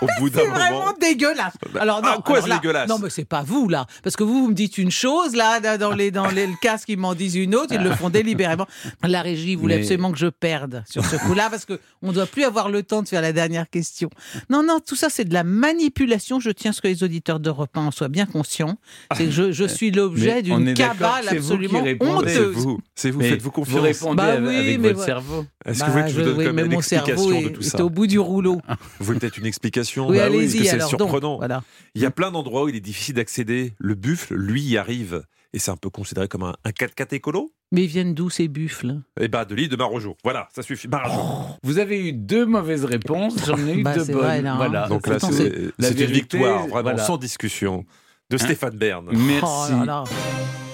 [0.00, 0.58] au, au bout d'un C'est moment.
[0.58, 1.54] vraiment dégueulasse.
[1.80, 2.88] Alors non, Ah, quoi, alors c'est là- dégueulasse?
[2.88, 5.60] Non, mais c'est pas vous là, parce que vous, vous me dites une chose là,
[5.78, 8.66] dans les dans les, le casque, ils m'en disent une autre, ils le font délibérément.
[9.02, 12.26] La régie voulait Mais- absolument que je perde sur ce coup-là, parce que on doit
[12.26, 14.10] plus avoir le temps de faire la dernière question.
[14.50, 16.40] Non, non, tout ça c'est de la manipulation.
[16.40, 18.76] Je tiens à ce que les auditeurs d'Europe 1 en soient bien conscients.
[19.16, 22.32] C'est que je, je suis l'objet d'une cabale c'est vous absolument répondez.
[22.32, 22.56] C'est honteuse.
[22.56, 22.80] vous.
[22.94, 23.20] C'est vous.
[23.20, 23.80] Faites-vous Vous confiance.
[23.82, 25.06] répondez Bah avec, oui, avec mais votre voilà.
[25.06, 25.44] cerveau.
[25.64, 27.16] Est-ce que Bah, vous voulez que je vous donne oui, quand mais même mon l'explication
[27.16, 28.60] cerveau de tout est ça au bout du rouleau.
[28.98, 31.36] Vous voulez peut-être une explication Oui, Bah parce allez-y que c'est donc, surprenant.
[31.38, 31.62] voilà.
[31.94, 33.72] Il y a plein d'endroits où il est difficile d'accéder.
[33.78, 35.22] Le buffle, lui, y arrive.
[35.54, 38.48] Et c'est un peu considéré comme un, un 4x4 écolo Mais ils viennent d'où ces
[38.48, 39.00] buffles?
[39.20, 40.16] Eh ben, de l'île de Marojo.
[40.24, 40.88] Voilà, ça suffit.
[40.88, 41.56] Marojo.
[41.62, 44.16] Vous avez eu deux mauvaises réponses, j'en ai eu Bah, deux bonnes.
[44.22, 44.56] vrai, là, hein.
[44.56, 44.88] voilà.
[44.88, 47.04] Donc là, c'est une victoire, vraiment, voilà.
[47.04, 47.84] sans discussion,
[48.30, 49.06] de Stéphane Bern.
[49.12, 49.72] Merci.
[49.72, 50.04] Oh là là.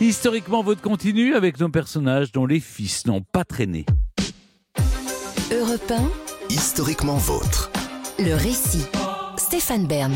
[0.01, 3.85] Historiquement, votre continue avec nos personnages dont les fils n'ont pas traîné.
[5.51, 5.95] Europe
[6.51, 7.71] Historiquement vôtre.
[8.19, 8.85] 1, le récit.
[9.39, 10.13] Stéphane Bern.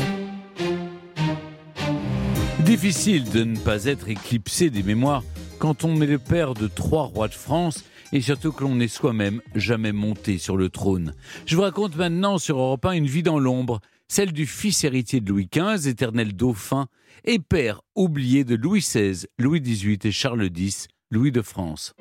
[2.59, 5.23] Difficile de ne pas être éclipsé des mémoires
[5.57, 8.87] quand on est le père de trois rois de France et surtout que l'on n'est
[8.87, 11.15] soi-même jamais monté sur le trône.
[11.47, 15.19] Je vous raconte maintenant sur Europe 1 une vie dans l'ombre, celle du fils héritier
[15.19, 16.85] de Louis XV, éternel dauphin,
[17.25, 21.95] et père oublié de Louis XVI, Louis XVIII et Charles X, Louis de France.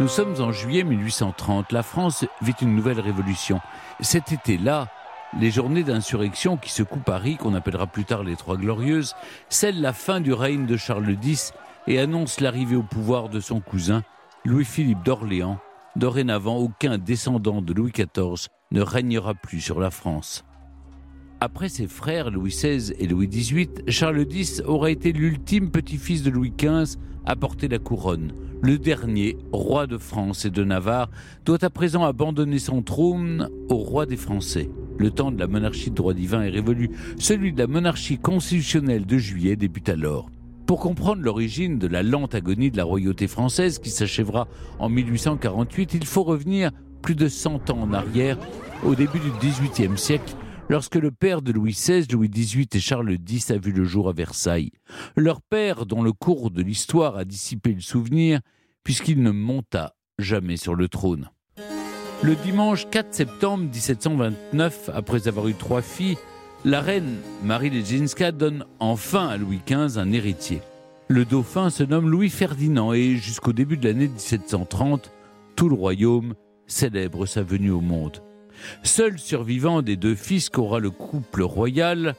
[0.00, 1.72] Nous sommes en juillet 1830.
[1.72, 3.60] La France vit une nouvelle révolution.
[3.98, 4.86] Cet été-là,
[5.40, 9.16] les journées d'insurrection qui secouent Paris, qu'on appellera plus tard les Trois Glorieuses,
[9.48, 11.52] scellent la fin du règne de Charles X
[11.88, 14.04] et annoncent l'arrivée au pouvoir de son cousin,
[14.44, 15.58] Louis-Philippe d'Orléans.
[15.96, 20.44] Dorénavant, aucun descendant de Louis XIV ne régnera plus sur la France.
[21.40, 26.30] Après ses frères Louis XVI et Louis XVIII, Charles X aura été l'ultime petit-fils de
[26.30, 28.32] Louis XV à porter la couronne.
[28.60, 31.10] Le dernier, roi de France et de Navarre,
[31.44, 34.68] doit à présent abandonner son trône au roi des Français.
[34.98, 36.90] Le temps de la monarchie de droit divin est révolu.
[37.18, 40.28] Celui de la monarchie constitutionnelle de juillet débute alors.
[40.66, 44.48] Pour comprendre l'origine de la lente agonie de la royauté française qui s'achèvera
[44.80, 48.38] en 1848, il faut revenir plus de 100 ans en arrière,
[48.84, 50.34] au début du XVIIIe siècle,
[50.68, 54.08] lorsque le père de Louis XVI, Louis XVIII et Charles X a vu le jour
[54.08, 54.72] à Versailles.
[55.16, 58.40] Leur père, dont le cours de l'histoire a dissipé le souvenir,
[58.84, 61.30] puisqu'il ne monta jamais sur le trône.
[62.22, 66.18] Le dimanche 4 septembre 1729, après avoir eu trois filles,
[66.64, 70.60] la reine Marie Ledzinska donne enfin à Louis XV un héritier.
[71.06, 75.12] Le dauphin se nomme Louis Ferdinand et jusqu'au début de l'année 1730,
[75.54, 76.34] tout le royaume
[76.66, 78.20] célèbre sa venue au monde.
[78.82, 82.14] Seul survivant des deux fils qu'aura le couple royal,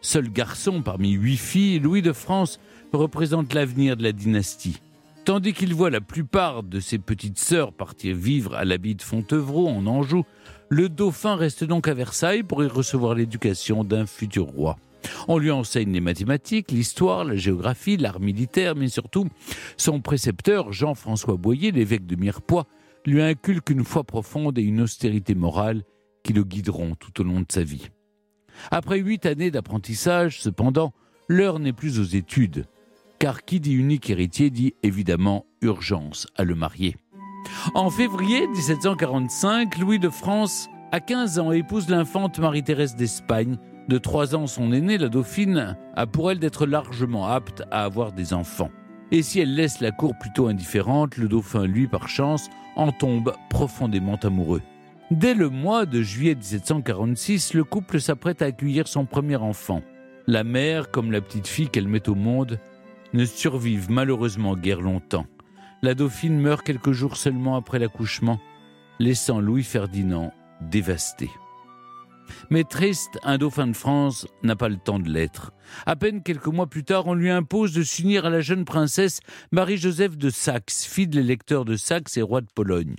[0.00, 2.60] seul garçon parmi huit filles, Louis de France
[2.92, 4.80] représente l'avenir de la dynastie.
[5.24, 9.68] Tandis qu'il voit la plupart de ses petites sœurs partir vivre à l'abbaye de Fontevraud
[9.68, 10.24] en Anjou,
[10.68, 14.76] le dauphin reste donc à Versailles pour y recevoir l'éducation d'un futur roi.
[15.28, 19.26] On lui enseigne les mathématiques, l'histoire, la géographie, l'art militaire, mais surtout,
[19.76, 22.66] son précepteur, Jean-François Boyer, l'évêque de Mirepoix,
[23.06, 25.82] lui inculque une foi profonde et une austérité morale
[26.22, 27.88] qui le guideront tout au long de sa vie.
[28.70, 30.92] Après huit années d'apprentissage, cependant,
[31.28, 32.66] l'heure n'est plus aux études,
[33.18, 36.96] car qui dit unique héritier dit évidemment urgence à le marier.
[37.74, 43.58] En février 1745, Louis de France, à 15 ans, épouse l'infante Marie-Thérèse d'Espagne.
[43.88, 48.12] De 3 ans, son aînée, la dauphine, a pour elle d'être largement apte à avoir
[48.12, 48.70] des enfants.
[49.10, 53.34] Et si elle laisse la cour plutôt indifférente, le dauphin, lui, par chance, en tombe
[53.50, 54.62] profondément amoureux.
[55.10, 59.82] Dès le mois de juillet 1746, le couple s'apprête à accueillir son premier enfant.
[60.26, 62.58] La mère, comme la petite fille qu'elle met au monde,
[63.12, 65.26] ne survivent malheureusement guère longtemps.
[65.82, 68.40] La dauphine meurt quelques jours seulement après l'accouchement,
[68.98, 71.28] laissant Louis Ferdinand dévasté.
[72.50, 75.52] Mais triste, un dauphin de France n'a pas le temps de l'être.
[75.86, 79.20] À peine quelques mois plus tard, on lui impose de s'unir à la jeune princesse
[79.52, 82.96] Marie-Joseph de Saxe, fille de l'électeur de Saxe et roi de Pologne.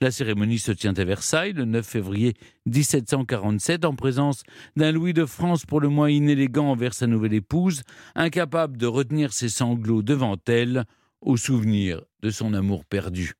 [0.00, 2.34] La cérémonie se tient à Versailles le 9 février
[2.66, 4.42] 1747 en présence
[4.76, 7.82] d'un Louis de France pour le moins inélégant envers sa nouvelle épouse,
[8.14, 10.84] incapable de retenir ses sanglots devant elle
[11.20, 13.34] au souvenir de son amour perdu.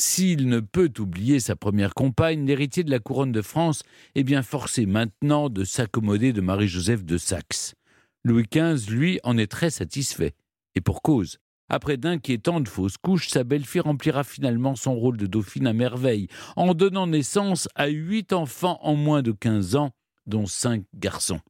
[0.00, 3.82] S'il ne peut oublier sa première compagne, l'héritier de la couronne de France
[4.14, 7.74] est bien forcé maintenant de s'accommoder de Marie-Joseph de Saxe.
[8.22, 10.34] Louis XV, lui, en est très satisfait.
[10.76, 11.38] Et pour cause.
[11.68, 16.74] Après d'inquiétantes fausses couches, sa belle-fille remplira finalement son rôle de dauphine à merveille, en
[16.74, 19.90] donnant naissance à huit enfants en moins de 15 ans,
[20.26, 21.40] dont cinq garçons.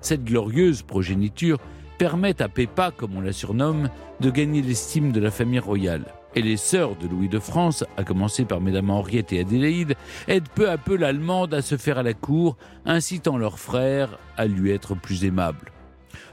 [0.00, 1.58] Cette glorieuse progéniture
[1.98, 6.42] permet à Pépa, comme on la surnomme, de gagner l'estime de la famille royale et
[6.42, 9.94] les sœurs de Louis de France, à commencer par Mesdames Henriette et Adélaïde,
[10.28, 12.56] aident peu à peu l'Allemande à se faire à la cour,
[12.86, 15.70] incitant leurs frères à lui être plus aimables.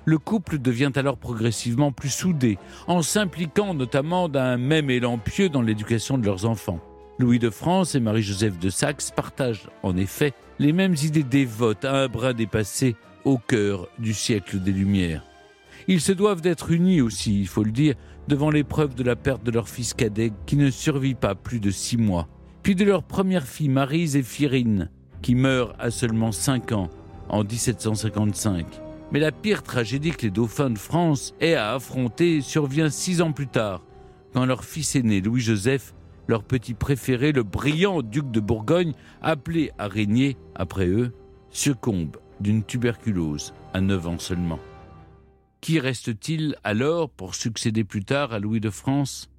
[0.06, 5.62] Le couple devient alors progressivement plus soudé, en s'impliquant notamment d'un même élan pieux dans
[5.62, 6.80] l'éducation de leurs enfants.
[7.20, 12.04] Louis de France et Marie-Joseph de Saxe partagent en effet les mêmes idées dévotes à
[12.04, 12.95] un brin dépassé
[13.26, 15.24] au cœur du siècle des Lumières.
[15.88, 17.95] Ils se doivent d'être unis aussi, il faut le dire,
[18.28, 21.72] devant l'épreuve de la perte de leur fils cadet qui ne survit pas plus de
[21.72, 22.28] six mois,
[22.64, 24.90] puis de leur première fille Marie Zéphirine
[25.22, 26.90] qui meurt à seulement cinq ans
[27.30, 28.66] en 1755.
[29.12, 33.32] Mais la pire tragédie que les dauphins de France aient à affronter survient six ans
[33.32, 33.84] plus tard,
[34.34, 35.94] quand leur fils aîné Louis-Joseph,
[36.28, 41.12] leur petit préféré, le brillant duc de Bourgogne, appelé à régner après eux,
[41.50, 44.60] succombe d'une tuberculose à neuf ans seulement.
[45.62, 49.30] Qui reste-t-il alors pour succéder plus tard à Louis de France?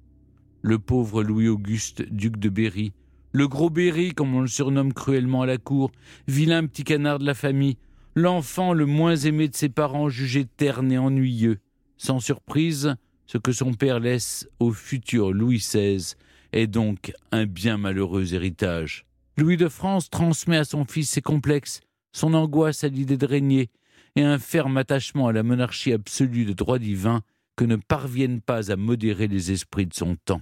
[0.61, 2.93] Le pauvre Louis-Auguste, duc de Berry,
[3.33, 5.91] le gros Berry, comme on le surnomme cruellement à la cour,
[6.29, 7.75] vilain petit canard de la famille,
[8.15, 11.59] l'enfant le moins aimé de ses parents, jugé terne et ennuyeux.
[11.97, 12.95] Sans surprise,
[13.25, 16.13] ce que son père laisse au futur Louis XVI
[16.53, 19.05] est donc un bien malheureux héritage.
[19.37, 21.81] Louis de France transmet à son fils ses complexes,
[22.13, 23.69] son angoisse à l'idée de régner,
[24.15, 27.21] et un ferme attachement à la monarchie absolue de droit divin
[27.55, 30.41] que ne parviennent pas à modérer les esprits de son temps.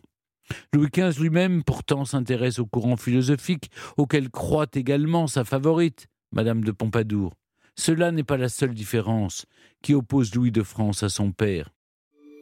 [0.73, 6.71] Louis XV lui-même, pourtant, s'intéresse au courant philosophique auquel croit également sa favorite, Madame de
[6.71, 7.33] Pompadour.
[7.75, 9.45] Cela n'est pas la seule différence
[9.81, 11.69] qui oppose Louis de France à son père.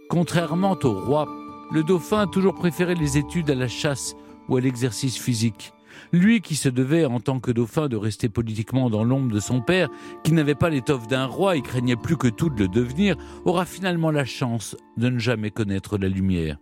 [0.10, 1.28] Contrairement au roi,
[1.72, 4.16] le dauphin a toujours préféré les études à la chasse
[4.48, 5.72] ou à l'exercice physique.
[6.12, 9.62] Lui qui se devait, en tant que dauphin, de rester politiquement dans l'ombre de son
[9.62, 9.90] père,
[10.24, 13.16] qui n'avait pas l'étoffe d'un roi et craignait plus que tout de le devenir,
[13.46, 16.58] aura finalement la chance de ne jamais connaître la lumière.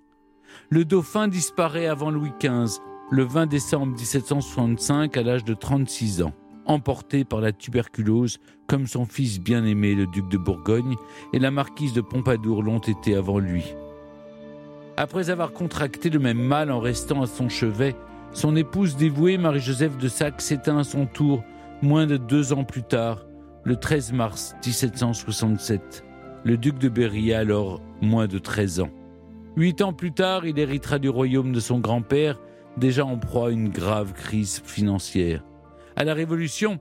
[0.70, 6.34] Le dauphin disparaît avant Louis XV, le 20 décembre 1765, à l'âge de 36 ans,
[6.66, 10.96] emporté par la tuberculose, comme son fils bien-aimé, le duc de Bourgogne,
[11.32, 13.64] et la marquise de Pompadour l'ont été avant lui.
[14.98, 17.96] Après avoir contracté le même mal en restant à son chevet,
[18.34, 21.44] son épouse dévouée, Marie-Joseph de Saxe, s'éteint à son tour
[21.82, 23.26] moins de deux ans plus tard,
[23.64, 26.04] le 13 mars 1767.
[26.44, 28.92] Le duc de Berry a alors moins de 13 ans.
[29.56, 32.40] Huit ans plus tard, il héritera du royaume de son grand-père,
[32.78, 35.44] déjà en proie à une grave crise financière.
[35.96, 36.80] À la Révolution,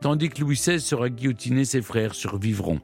[0.00, 2.80] tandis que Louis XVI sera guillotiné, ses frères survivront.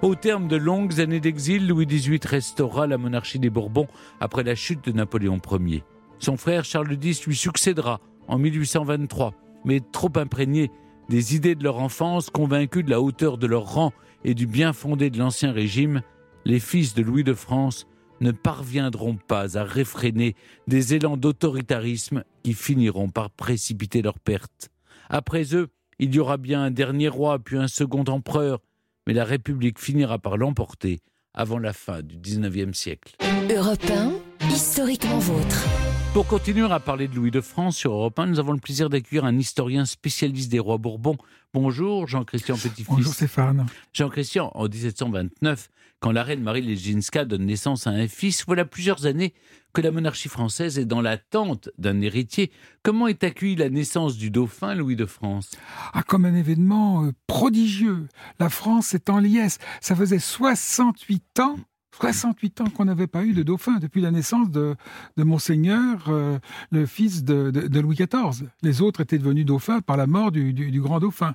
[0.00, 3.88] Au terme de longues années d'exil, Louis XVIII restaura la monarchie des Bourbons
[4.20, 5.84] après la chute de Napoléon Ier.
[6.22, 10.70] Son frère Charles X lui succédera en 1823, mais trop imprégné
[11.08, 13.92] des idées de leur enfance, convaincus de la hauteur de leur rang
[14.22, 16.00] et du bien fondé de l'Ancien Régime,
[16.44, 17.88] les fils de Louis de France
[18.20, 20.36] ne parviendront pas à réfréner
[20.68, 24.68] des élans d'autoritarisme qui finiront par précipiter leur perte.
[25.08, 28.60] Après eux, il y aura bien un dernier roi, puis un second empereur,
[29.08, 31.00] mais la République finira par l'emporter
[31.34, 33.16] avant la fin du XIXe siècle.
[33.50, 34.12] Europe 1,
[34.50, 35.66] historiquement vôtre.
[36.12, 38.90] Pour continuer à parler de Louis de France sur Europe 1, nous avons le plaisir
[38.90, 41.16] d'accueillir un historien spécialiste des rois Bourbons.
[41.54, 42.86] Bonjour Jean-Christian Petit-Fils.
[42.86, 43.64] Bonjour Stéphane.
[43.94, 49.06] Jean-Christian, en 1729, quand la reine Marie Legzinska donne naissance à un fils, voilà plusieurs
[49.06, 49.32] années
[49.72, 52.52] que la monarchie française est dans l'attente d'un héritier.
[52.82, 55.50] Comment est accueillie la naissance du dauphin Louis de France?
[55.94, 58.06] Ah, Comme un événement euh, prodigieux.
[58.38, 59.58] La France est en liesse.
[59.80, 61.56] Ça faisait 68 ans
[61.94, 64.74] 68 ans qu'on n'avait pas eu de dauphin depuis la naissance de,
[65.16, 66.38] de Monseigneur, euh,
[66.70, 68.48] le fils de, de- de Louis XIV.
[68.62, 71.34] Les autres étaient devenus dauphins par la mort du, du- du grand dauphin.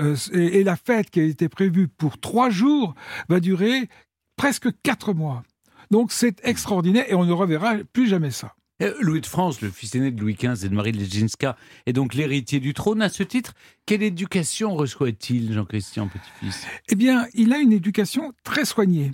[0.00, 2.94] Euh, et, et la fête qui a été prévue pour trois jours
[3.28, 3.88] va durer
[4.36, 5.42] presque quatre mois.
[5.90, 8.54] Donc c'est extraordinaire et on ne reverra plus jamais ça.
[9.00, 11.56] Louis de France, le fils aîné de Louis XV et de Marie Leszczyńska,
[11.86, 13.02] est donc l'héritier du trône.
[13.02, 13.54] À ce titre,
[13.86, 16.64] quelle éducation reçoit-il, Jean-Christian Petit-Fils?
[16.88, 19.12] Eh bien, il a une éducation très soignée.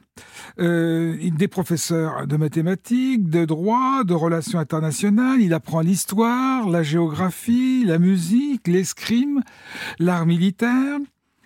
[0.58, 5.40] Euh, des professeurs de mathématiques, de droit, de relations internationales.
[5.40, 9.42] Il apprend l'histoire, la géographie, la musique, l'escrime,
[9.98, 10.98] l'art militaire.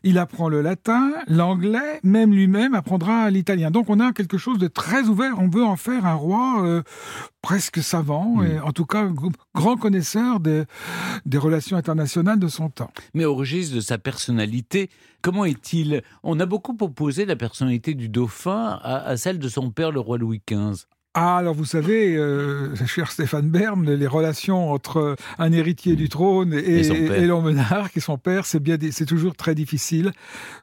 [0.08, 3.70] Il apprend le latin, l'anglais, même lui-même apprendra l'italien.
[3.70, 5.34] Donc on a quelque chose de très ouvert.
[5.38, 6.82] On veut en faire un roi euh,
[7.42, 9.06] presque savant, et en tout cas
[9.54, 10.64] grand connaisseur des,
[11.26, 12.90] des relations internationales de son temps.
[13.12, 14.88] Mais au registre de sa personnalité,
[15.20, 16.00] comment est-il?
[16.22, 20.00] On a beaucoup opposé la personnalité du dauphin à, à celle de son père, le
[20.00, 20.86] roi Louis XV.
[21.14, 26.52] Ah, alors vous savez, euh, cher Stéphane Bern, les relations entre un héritier du trône
[26.52, 30.12] et, Et l'homme monarque et son père, c'est bien, c'est toujours très difficile.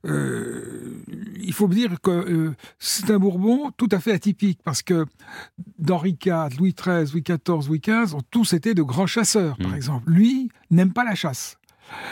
[0.05, 1.03] Euh,
[1.41, 5.05] il faut dire que euh, c'est un Bourbon tout à fait atypique parce que
[5.79, 9.75] d'Henri IV, Louis XIII, Louis XIV, Louis XV ont tous été de grands chasseurs, par
[9.75, 10.09] exemple.
[10.09, 11.57] Lui n'aime pas la chasse.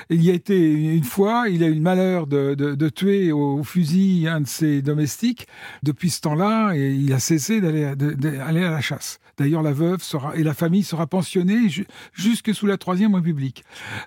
[0.10, 3.32] Il y a été une fois, il a eu le malheur de, de- de tuer
[3.32, 5.48] au, au fusil un de ses domestiques.
[5.84, 9.20] Depuis ce temps-là, il a cessé d'aller à la chasse.
[9.38, 13.64] D'ailleurs, la veuve sera, et la famille sera pensionnée ju- jusque sous la Troisième République.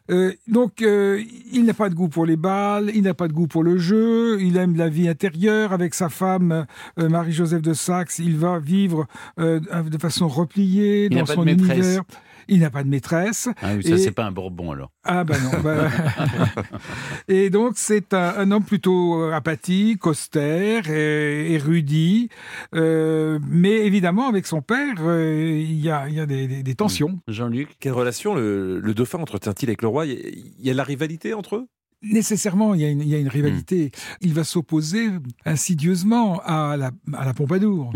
[0.08, 1.20] Euh, donc, euh,
[1.52, 3.76] il n'a pas de goût pour les balles, il n'a pas de goût pour le
[3.76, 6.66] jeu, il aime la vie intérieure avec sa femme
[7.00, 8.20] euh, Marie-Joseph de Saxe.
[8.20, 9.06] Il va vivre
[9.36, 12.02] de façon repliée Il dans son univers.
[12.48, 13.48] Il n'a pas de maîtresse.
[13.62, 14.90] Ah oui, ça, Et- c'est pas un Bourbon alors.
[15.04, 15.60] ah ben non.
[15.62, 15.90] ben-
[17.28, 22.28] et donc c'est un, un homme plutôt euh, apathique, austère, et- érudit,
[22.74, 26.62] euh, mais évidemment avec son père, euh, il y a, il y a des, des-
[26.62, 27.20] des tensions.
[27.28, 27.76] Jean-Luc?
[27.80, 30.28] Quelle relation le, le dauphin entretient-il avec le roi Il y a-
[30.58, 31.66] il y a de la rivalité entre eux?
[32.12, 33.90] Nécessairement, il y a une, il y a une rivalité.
[34.20, 35.08] Il va s'opposer
[35.44, 37.92] insidieusement à la, à la Pompadour,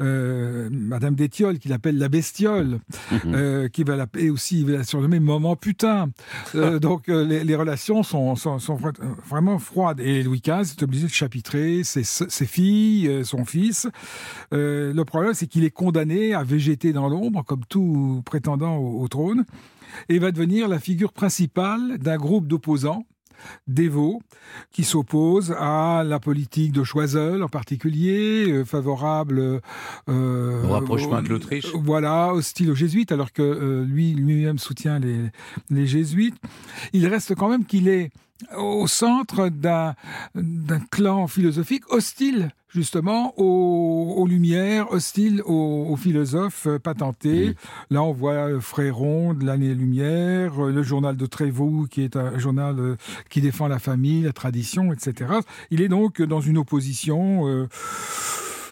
[0.00, 2.80] Euh, Madame d'Étiole, qu'il appelle la bestiole,
[3.26, 6.10] euh, qui va l'appeler aussi, il va la surnommer Maman putain.
[6.54, 8.94] Euh, donc euh, les, les relations sont, sont, sont vra-
[9.28, 10.00] vraiment froides.
[10.00, 13.88] Et Louis XV est obligé de chapitrer ses, ses filles, son fils.
[14.52, 19.08] Le problème, c'est qu'il est condamné à végéter dans l'ombre, comme tout prétendant au, au
[19.08, 19.44] trône,
[20.08, 23.06] et va devenir la figure principale d'un groupe d'opposants
[23.66, 24.20] dévots
[24.72, 29.60] qui s'opposent à la politique de Choiseul en particulier, euh, favorable
[30.08, 31.66] euh, Au rapprochement avec au- l'Autriche.
[31.74, 35.18] Voilà, hostile aux jésuites, alors que euh, lui lui-même soutient les,
[35.70, 36.36] les jésuites.
[36.92, 38.10] Il reste quand même qu'il est
[38.56, 39.94] au centre d'un
[40.34, 47.54] d'un clan philosophique hostile justement aux, aux Lumières, hostile aux, aux philosophes euh, patentés.
[47.90, 52.16] Là, on voit euh, Fréron de l'année Lumière, euh, le journal de Trévoux, qui est
[52.16, 52.96] un journal
[53.30, 55.30] qui défend la famille, la tradition, etc.
[55.70, 57.46] Il est donc dans une opposition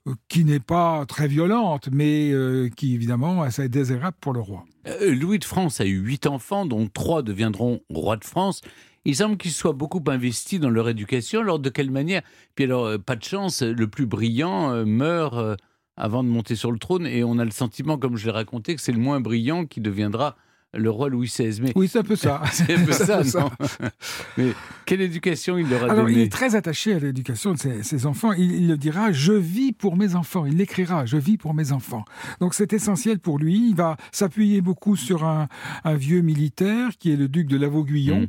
[0.08, 4.40] euh, qui n'est pas très violente, mais euh, qui évidemment est assez désirable pour le
[4.40, 4.64] roi.
[4.88, 8.62] Euh, Louis de France a eu huit enfants, dont trois deviendront rois de France.
[9.04, 11.40] Il semble qu'ils soient beaucoup investis dans leur éducation.
[11.40, 12.22] Alors, de quelle manière?
[12.54, 15.56] Puis alors, euh, pas de chance, le plus brillant euh, meurt euh,
[15.96, 18.74] avant de monter sur le trône, et on a le sentiment, comme je l'ai raconté,
[18.74, 20.36] que c'est le moins brillant qui deviendra
[20.74, 21.60] le roi Louis XVI.
[21.60, 22.42] Mais Oui, c'est un peu ça.
[22.52, 23.50] c'est un peu ça, peu non
[24.38, 24.52] Mais
[24.86, 28.06] quelle éducation il leur a Alors, il est très attaché à l'éducation de ses, ses
[28.06, 28.32] enfants.
[28.32, 30.46] Il, il le dira Je vis pour mes enfants.
[30.46, 32.04] Il l'écrira Je vis pour mes enfants.
[32.40, 33.68] Donc, c'est essentiel pour lui.
[33.70, 35.48] Il va s'appuyer beaucoup sur un,
[35.84, 38.28] un vieux militaire qui est le duc de Lavaux-Guyon,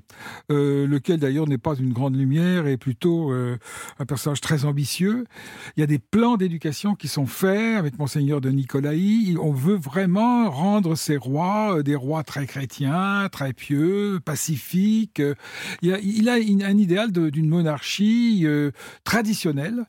[0.52, 3.58] euh, lequel d'ailleurs n'est pas une grande lumière et plutôt euh,
[4.00, 5.26] un personnage très ambitieux.
[5.78, 9.38] Il y a des plans d'éducation qui sont faits avec Monseigneur de Nicolaï.
[9.42, 15.20] On veut vraiment rendre ces rois euh, des rois très chrétiens, très pieux, pacifiques.
[15.20, 15.36] Euh,
[15.82, 18.72] Il a, un idéal d'une monarchie euh,
[19.04, 19.86] traditionnelle.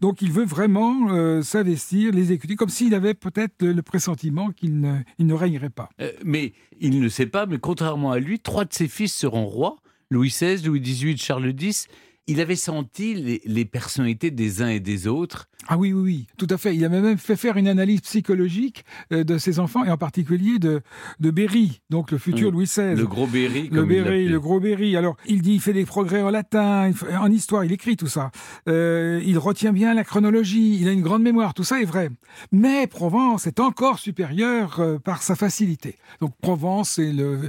[0.00, 5.34] Donc il veut vraiment euh, s'investir, les comme s'il avait peut-être le, pressentiment qu'il ne,
[5.34, 5.88] régnerait pas.
[6.00, 9.46] Euh, mais il ne sait pas, mais contrairement à lui, trois de ses fils seront
[9.46, 9.76] rois.
[10.10, 11.86] Louis XVI, Louis XVIII, Charles X.
[12.28, 15.48] Il avait senti les, les personnalités des uns et des autres.
[15.66, 16.74] Ah oui, oui, oui, tout à fait.
[16.74, 20.58] Il a même fait faire une analyse psychologique euh, de ses enfants, et en particulier
[20.58, 20.80] de,
[21.20, 22.54] de Berry, donc le futur Mm.
[22.54, 22.94] Louis XVI.
[22.96, 24.96] Le gros Berry, Le comme Berry, le gros Berry.
[24.96, 28.30] Alors, il dit, il fait des progrès en latin, en histoire, il écrit tout ça.
[28.68, 32.08] Euh, il retient bien la chronologie, il a une grande mémoire, tout ça est vrai.
[32.52, 35.96] Mais Provence est encore supérieur euh, par sa facilité.
[36.20, 37.40] Donc, Provence, c'est le,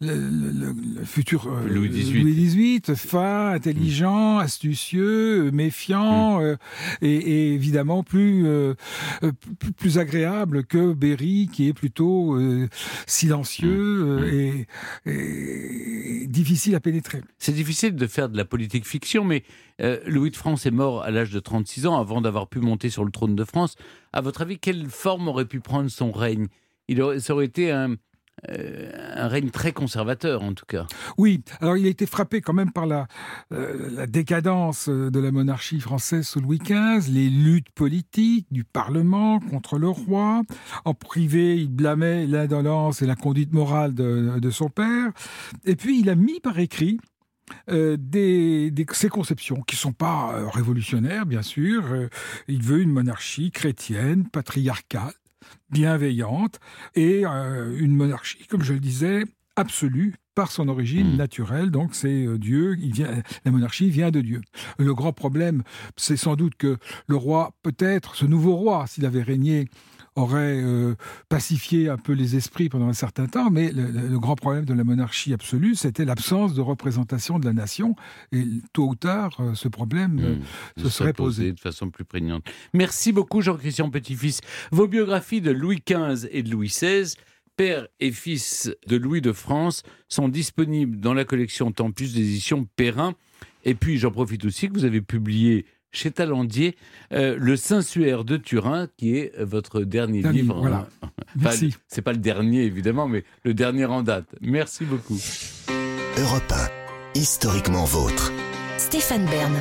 [0.00, 2.22] le, le- le- le futur euh, Louis XVIII.
[2.22, 6.56] Louis XVIII, fin, intelligent, astucieux, méfiant, euh,
[7.00, 8.74] et, et évidemment plus, euh,
[9.22, 12.68] euh, plus plus agréable que Berry, qui est plutôt euh,
[13.06, 14.66] silencieux euh,
[15.06, 17.22] et, et difficile à pénétrer.
[17.38, 19.44] C'est difficile de faire de la politique fiction, mais
[19.80, 22.90] euh, Louis de France est mort à l'âge de 36 ans avant d'avoir pu monter
[22.90, 23.76] sur le trône de France.
[24.12, 26.48] À votre avis, quelle forme aurait pu prendre son règne?
[26.88, 27.94] Il aurait, Ça aurait été un,
[28.50, 30.86] euh, un règne très conservateur, en tout cas.
[31.16, 33.08] Oui, alors il a été frappé quand même par la,
[33.52, 39.40] euh, décadence euh, de la monarchie française sous Louis XV, les luttes politiques du Parlement
[39.40, 40.42] contre le roi.
[40.84, 45.10] En privé, il blâmait l'indolence et la conduite morale de, son père.
[45.64, 46.98] Et puis il a mis par écrit
[47.70, 48.72] euh, des,
[49.10, 51.84] conceptions qui sont pas révolutionnaires, bien sûr.
[52.46, 55.12] Il veut une monarchie chrétienne, patriarcale,
[55.70, 56.60] bienveillante,
[56.94, 59.24] et euh, une monarchie, comme je le disais,
[59.56, 61.70] absolue par son origine naturelle.
[61.70, 64.40] Donc c'est euh, Dieu, il vient, la monarchie vient de Dieu.
[64.78, 65.64] Le grand problème,
[65.96, 66.78] c'est sans doute que
[67.08, 69.68] le roi, peut-être, ce nouveau roi, s'il avait régné,
[70.18, 70.94] aurait euh,
[71.28, 74.84] pacifié un peu les esprits pendant un certain temps, mais le, grand problème de la
[74.84, 77.94] monarchie absolue, c'était l'absence de représentation de la nation.
[78.32, 80.82] Et tôt ou tard, euh, ce problème euh, Hmm.
[80.82, 81.52] se serait posé.
[81.52, 82.44] de façon plus prégnante.
[82.74, 84.40] Merci beaucoup, Jean-Christian Petit-Fils.
[84.70, 87.14] Vos biographies de Louis XV et de Louis XVI,
[87.56, 93.14] père et fils de Louis de France, sont disponibles dans la collection Tempus d'édition Perrin.
[93.64, 96.76] Et puis, j'en profite aussi que vous avez publié chez Talandier
[97.12, 100.56] euh, Le Saint-Suaire de Turin, qui est votre dernier Dernier, livre.
[100.60, 100.86] voilà.
[101.02, 101.74] Enfin, Merci.
[101.86, 104.26] C'est pas le dernier, évidemment, mais le dernier en date.
[104.40, 105.18] Merci beaucoup.
[106.18, 106.52] Europe
[107.14, 108.32] 1, historiquement vôtre.
[108.76, 109.52] Stéphane Bern.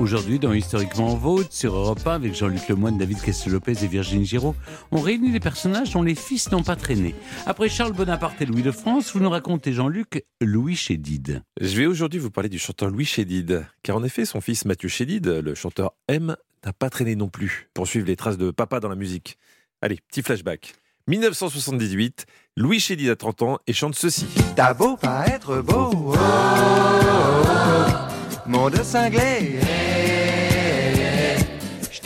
[0.00, 4.56] Aujourd'hui, dans Historiquement Vôtre, sur Europe 1, avec Jean-Luc Lemoyne, David Castel-Lopez et Virginie Giraud,
[4.90, 7.14] on réunit des personnages dont les fils n'ont pas traîné.
[7.46, 11.42] Après Charles Bonaparte et Louis de France, vous nous racontez, Jean-Luc, Louis Chédid.
[11.60, 14.88] Je vais aujourd'hui vous parler du chanteur Louis Chédid, car en effet, son fils Mathieu
[14.88, 16.36] Chédid, le chanteur M,
[16.66, 19.38] n'a pas traîné non plus pour suivre les traces de papa dans la musique.
[19.80, 20.74] Allez, petit flashback.
[21.06, 22.26] 1978,
[22.56, 24.26] Louis Chédid a 30 ans et chante ceci.
[24.56, 29.58] T'as beau pas être beau, oh, oh, oh, oh, monde cinglé,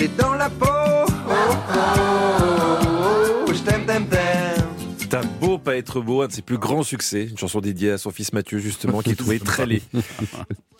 [0.07, 1.33] dans la peau, oh, oh,
[1.75, 4.65] oh, oh, je t'aime, t'aime, t'aime.
[5.11, 7.99] T'as beau pas être beau, un de ses plus grands succès, une chanson dédiée à
[7.99, 9.83] son fils Mathieu justement, qui est trouvé très laid.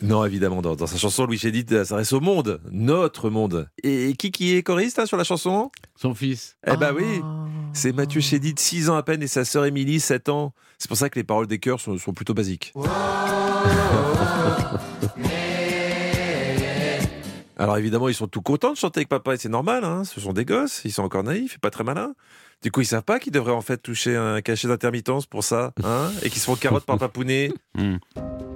[0.01, 3.69] Non, évidemment, dans, dans sa chanson, Louis Chédid s'adresse au monde, notre monde.
[3.83, 5.73] Et qui qui est choriste hein, sur la chanson?
[5.97, 6.57] Son fils.
[6.69, 7.21] Eh ben oui,
[7.73, 10.53] c'est Mathieu Chédid, 6 ans à peine, et sa sœur Émilie, 7 ans.
[10.79, 12.73] C'est pour ça que les paroles des chœurs sont, sont plutôt basiques.
[17.59, 20.21] Alors évidemment, ils sont tout contents de chanter avec papa, et c'est normal, hein, ce
[20.21, 22.15] sont des gosses, ils sont encore naïfs et pas très malins.
[22.63, 25.73] Du coup, ils savent pas qu'ils devraient en fait toucher un cachet d'intermittence pour ça,
[25.83, 27.53] hein, et qu'ils se font carotte par papounet.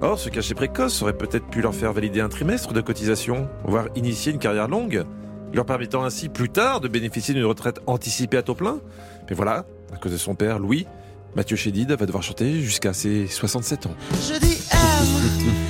[0.01, 3.87] Or, ce cachet précoce aurait peut-être pu leur faire valider un trimestre de cotisation, voire
[3.95, 5.05] initier une carrière longue,
[5.53, 8.81] leur permettant ainsi plus tard de bénéficier d'une retraite anticipée à taux plein.
[9.29, 10.87] Mais voilà, à cause de son père, Louis,
[11.35, 13.95] Mathieu Chédid va devoir chanter jusqu'à ses 67 ans.
[14.11, 15.53] Je dis aime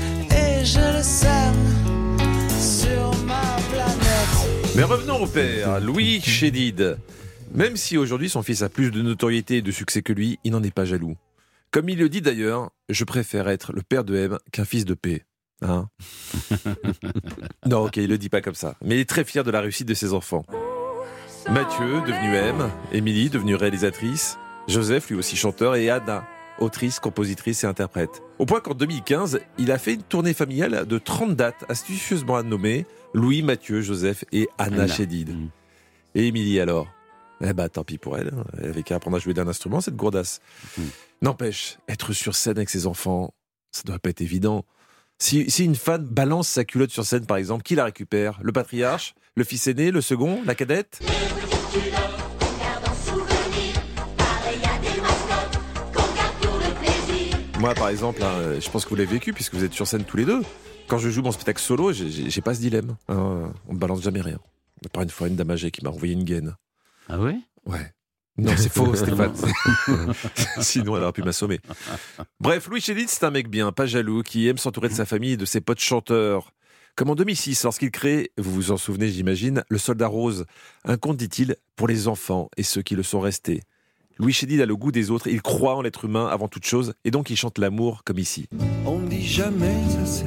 [4.76, 6.98] Mais revenons au père, Louis Chédid.
[7.54, 10.52] Même si aujourd'hui son fils a plus de notoriété et de succès que lui, il
[10.52, 11.16] n'en est pas jaloux.
[11.70, 14.96] Comme il le dit d'ailleurs, je préfère être le père de M qu'un fils de
[14.96, 15.26] P.
[15.62, 15.90] Hein
[17.68, 18.76] non, ok, il le dit pas comme ça.
[18.84, 20.44] Mais il est très fier de la réussite de ses enfants.
[21.52, 26.26] Mathieu, devenu M, Émilie, devenue réalisatrice, Joseph, lui aussi chanteur, et Anna,
[26.58, 28.24] autrice, compositrice et interprète.
[28.40, 32.88] Au point qu'en 2015, il a fait une tournée familiale de 30 dates astucieusement nommées
[33.14, 34.88] Louis, Mathieu, Joseph et Anna, Anna.
[34.88, 35.36] Chédid.
[36.16, 36.88] Et Émilie alors?
[37.46, 38.46] Eh bah tant pis pour elle, hein.
[38.58, 40.40] elle avait qu'à apprendre à jouer d'un instrument, cette gourdasse.
[41.22, 43.34] N'empêche, être sur scène avec ses enfants,
[43.72, 44.66] ça doit pas être évident.
[45.20, 48.40] Si, si une fan balance sa culotte sur scène, par exemple, qui la récupère?
[48.42, 49.14] Le patriarche?
[49.36, 49.92] Le fils aîné?
[49.92, 50.42] Le second?
[50.46, 51.02] La cadette?
[57.60, 60.04] Moi, par exemple, hein, je pense que vous l'avez vécu puisque vous êtes sur scène
[60.04, 60.42] tous les deux.
[60.88, 62.96] Quand je joue mon spectacle solo, j'ai- pas ce dilemme.
[63.08, 63.52] hein.
[63.68, 64.40] on ne balance jamais rien.
[64.92, 66.56] Par une fois, une dame âgée qui m'a envoyé une gaine.
[67.10, 67.38] Ah ouais?
[67.66, 67.92] Ouais.
[68.38, 69.34] Non, c'est faux, Stéphane.
[70.60, 71.60] Sinon, elle aurait pu m'assommer.
[72.40, 75.34] Bref, Louis Chédid, c'est un mec bien, pas jaloux, qui aime s'entourer de sa famille
[75.34, 76.52] et de ses potes chanteurs.
[76.96, 80.46] Comme en 2006, lorsqu'il crée, vous vous en souvenez, j'imagine, Le Soldat Rose.
[80.84, 83.62] Un conte, dit-il, pour les enfants et ceux qui le sont restés.
[84.20, 86.94] Louis Chédid a le goût des autres, il croit en l'être humain avant toute chose,
[87.04, 88.48] et donc il chante l'amour comme ici.
[88.86, 89.74] On ne dit jamais
[90.04, 90.26] assez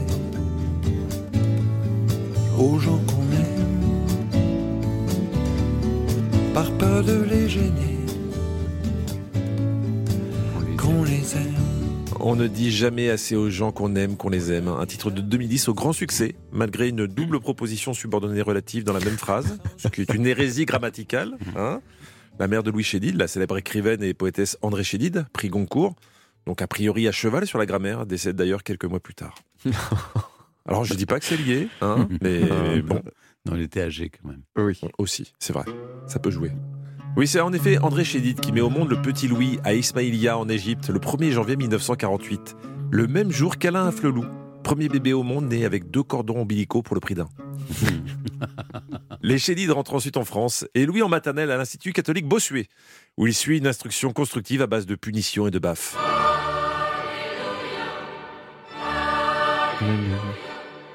[2.58, 3.80] aux gens qu'on aime,
[6.54, 7.96] par peur de les gêner,
[10.78, 11.54] qu'on les aime.
[12.18, 14.68] On ne dit jamais assez aux gens qu'on aime, qu'on les aime.
[14.68, 19.00] Un titre de 2010 au grand succès, malgré une double proposition subordonnée relative dans la
[19.00, 21.36] même phrase, ce qui est une hérésie grammaticale.
[21.56, 21.80] hein.
[22.38, 25.94] la mère de Louis Chédid, la célèbre écrivaine et poétesse André Chédid, prix Goncourt,
[26.46, 29.34] donc a priori à cheval sur la grammaire, décède d'ailleurs quelques mois plus tard.
[30.68, 33.00] Alors je dis pas que c'est lié, hein, mais bon.
[33.46, 34.42] Non, il était âgé quand même.
[34.56, 35.64] Oui, aussi, c'est vrai.
[36.06, 36.50] Ça peut jouer.
[37.16, 40.36] Oui, c'est en effet André Chédid qui met au monde le petit Louis à Ismaïlia
[40.36, 42.56] en Égypte le 1er janvier 1948.
[42.90, 44.26] Le même jour qu'Alain Afflelou,
[44.62, 47.28] premier bébé au monde né avec deux cordons ombilicaux pour le prix d'un.
[49.22, 52.68] Les Chédid rentrent ensuite en France et Louis en maternelle à l'Institut catholique Bossuet,
[53.16, 55.96] où il suit une instruction constructive à base de punitions et de baffes.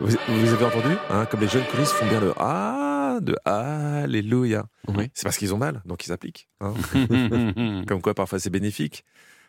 [0.01, 4.65] Vous, vous avez entendu hein, Comme les jeunes choristes font bien le Ah de Alléluia.
[5.13, 6.47] C'est parce qu'ils ont mal, donc ils appliquent.
[6.59, 6.73] hein.
[7.87, 9.03] Comme quoi, parfois, c'est bénéfique.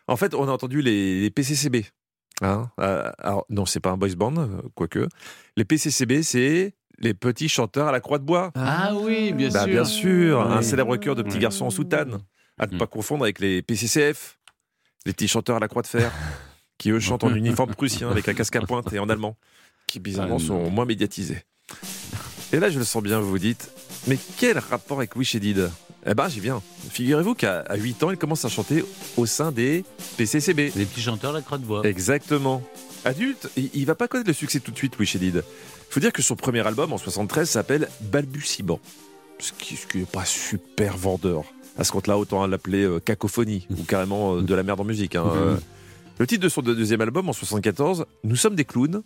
[0.07, 1.85] En fait, on a entendu les, les PCCB.
[2.41, 2.69] hein.
[2.79, 5.07] Euh, alors, non, c'est pas un boys band, quoique.
[5.57, 8.51] Les PCCB, c'est les petits chanteurs à la croix de bois.
[8.55, 9.69] Ah oui, bien Bah, sûr.
[9.71, 10.63] Bien sûr, un Oui.
[10.63, 11.41] célèbre chœur de petits Oui.
[11.41, 12.19] garçons en soutane.
[12.59, 14.37] À ne pas confondre avec les PCCF,
[15.07, 16.11] les petits chanteurs à la croix de fer,
[16.77, 19.37] qui eux chantent en uniforme prussien avec un casque à pointe et en allemand,
[19.93, 21.43] qui bizarrement Ah, sont moins médiatisés.
[22.51, 23.69] Et là, je le sens bien, vous vous dites,
[24.07, 25.69] mais quel rapport avec Louis Chédid
[26.07, 26.61] Eh ben, j'y viens.
[26.89, 28.83] Figurez-vous qu'à à 8 ans, il commence à chanter
[29.17, 29.85] au sein des
[30.17, 30.71] PCCB.
[30.75, 31.85] Les petits chanteurs à la croix de bois.
[31.87, 32.63] Exactement.
[33.05, 35.43] Adulte, il, va pas connaître le succès tout de suite, Louis Chédid.
[35.91, 38.79] faut dire que son premier album, en 73, s'appelle Balbutiement.
[39.39, 41.43] Ce qui n'est pas super vendeur.
[41.77, 45.15] À ce compte-là, autant l'appeler euh, Cacophonie, ou carrément euh, de la merde en musique.
[45.15, 45.25] hein.
[45.35, 45.57] Euh,
[46.19, 49.01] le titre de son deux- deuxième album, en 74, Nous sommes des clowns,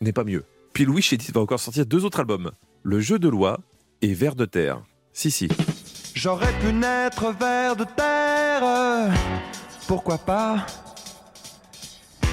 [0.00, 0.44] n'est pas mieux.
[0.72, 3.60] Puis Louis Chédid va encore sortir deux autres albums, Le jeu de loi
[4.00, 4.82] et Vers de terre.
[5.12, 5.48] Si, si.
[6.14, 9.14] J'aurais pu naître vers de terre,
[9.86, 10.66] pourquoi pas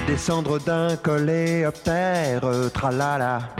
[0.06, 3.50] Descendre d'un coléoptère, euh, tralala.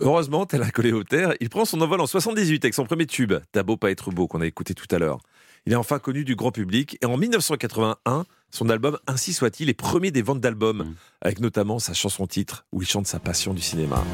[0.00, 3.62] Heureusement, tel un coléoptère, il prend son envol en 78 avec son premier tube, T'as
[3.62, 5.18] beau pas être beau, qu'on a écouté tout à l'heure.
[5.66, 9.74] Il est enfin connu du grand public et en 1981, son album Ainsi soit-il est
[9.74, 13.62] premier des ventes d'albums, avec notamment sa chanson titre où il chante sa passion du
[13.62, 14.04] cinéma.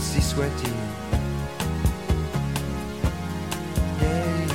[0.00, 0.70] Si soit-il.
[4.00, 4.54] Yeah, yeah,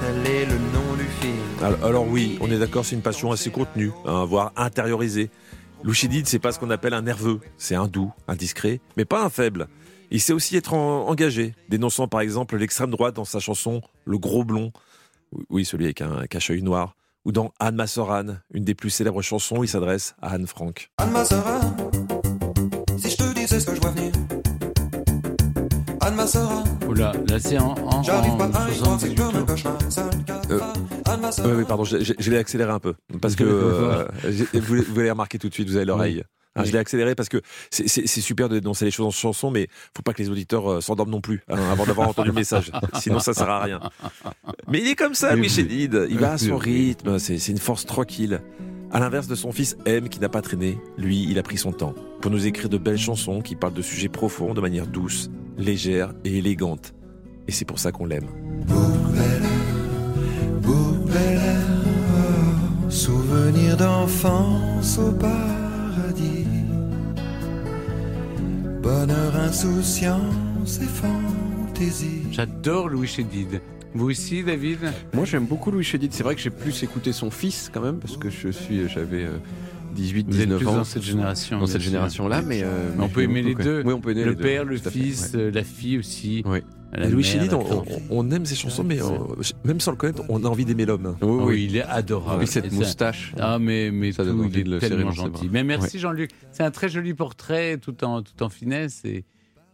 [0.00, 1.36] tel est le nom du film.
[1.62, 5.28] Alors, alors oui, on est d'accord, c'est une passion assez contenue, hein, voire intériorisée.
[5.84, 9.04] Louis Chédid, c'est pas ce qu'on appelle un nerveux, c'est un doux, un discret, mais
[9.04, 9.68] pas un faible.
[10.10, 14.18] Il sait aussi être en- engagé, dénonçant par exemple l'extrême droite dans sa chanson Le
[14.18, 14.72] Gros Blond,
[15.50, 16.94] oui, celui avec un cache-œil noir,
[17.26, 20.90] ou dans Anne Massoran, une des plus célèbres chansons, il s'adresse à Anne Frank.
[20.96, 21.60] Anne Massera,
[22.96, 24.12] si je te disais ce que je vois venir.
[26.00, 29.14] Anne Massera, Oula, là c'est en, en, j'arrive pas à y croire, c'est 78.
[29.16, 29.78] comme un cauchemar.
[29.90, 31.48] Seul quatre Euh, Massera.
[31.48, 32.94] Oui, oui, pardon, je, je- je l'ai accéléré un peu.
[33.20, 34.06] Parce que euh,
[34.54, 36.22] vous, vous allez remarquer tout de suite, vous avez l'oreille.
[36.58, 37.40] Hein, Je l'ai accéléré parce que
[37.70, 40.80] c'est- super de dénoncer les choses en chanson, mais faut pas que les auditeurs euh,
[40.80, 42.70] s'endorment non plus hein, avant d'avoir entendu le message.
[43.00, 43.80] Sinon, ça sert à rien.
[44.66, 45.48] Mais il est comme ça, oui.
[45.48, 46.06] Chédid.
[46.10, 48.40] Il va à son rythme, c'est une force tranquille.
[48.90, 51.72] À l'inverse de son fils M qui n'a pas traîné, lui, il a pris son
[51.72, 55.30] temps pour nous écrire de belles chansons qui parlent de sujets profonds de manière douce,
[55.58, 56.94] légère et élégante.
[57.46, 58.26] Et c'est pour ça qu'on l'aime.
[62.88, 65.67] Souvenir d'enfance au paradis.
[68.82, 72.22] Bonheur, insouciance et fantaisie.
[72.30, 73.60] J'adore Louis Chédid.
[73.94, 74.78] Vous aussi, David?
[75.14, 76.12] Moi, j'aime beaucoup Louis Chédid.
[76.12, 79.24] C'est vrai que j'ai plus écouté son fils quand même, parce que je suis, j'avais
[79.24, 79.38] euh,
[79.94, 80.74] 18, Vous êtes 19 plus ans.
[80.76, 81.90] dans cette génération, Dans bien cette sûr.
[81.90, 83.82] génération-là, mais, euh, Mais on peut aimer les deux.
[83.84, 85.40] Oui, on peut aimer le les deux, père, le fils, ouais.
[85.40, 86.42] euh, la fille aussi.
[86.46, 86.58] Oui.
[86.92, 87.52] La Et Louis Chédid,
[88.10, 89.08] on, aime ses chansons, mais euh,
[89.64, 91.16] même sans le connaître, on a envie d'aimer l'homme.
[91.20, 91.44] Oui, Ah oui.
[91.44, 92.40] oui, il est adorable.
[92.40, 93.34] Oui, cette moustache.
[93.38, 95.48] Ah, mais, mais Ça tout, donne il envie est de le serrer tellement gentil.
[95.52, 96.00] Mais merci Ouais.
[96.00, 96.30] Jean-Luc.
[96.50, 99.02] C'est un très joli portrait, tout en, tout en finesse.
[99.04, 99.24] Et,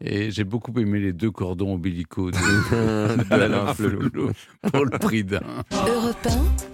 [0.07, 2.37] et j'ai beaucoup aimé les deux cordons ombilicaux de,
[3.17, 4.31] de Alain Flelou
[4.73, 5.41] pour le prix d'un.
[5.73, 6.17] Europe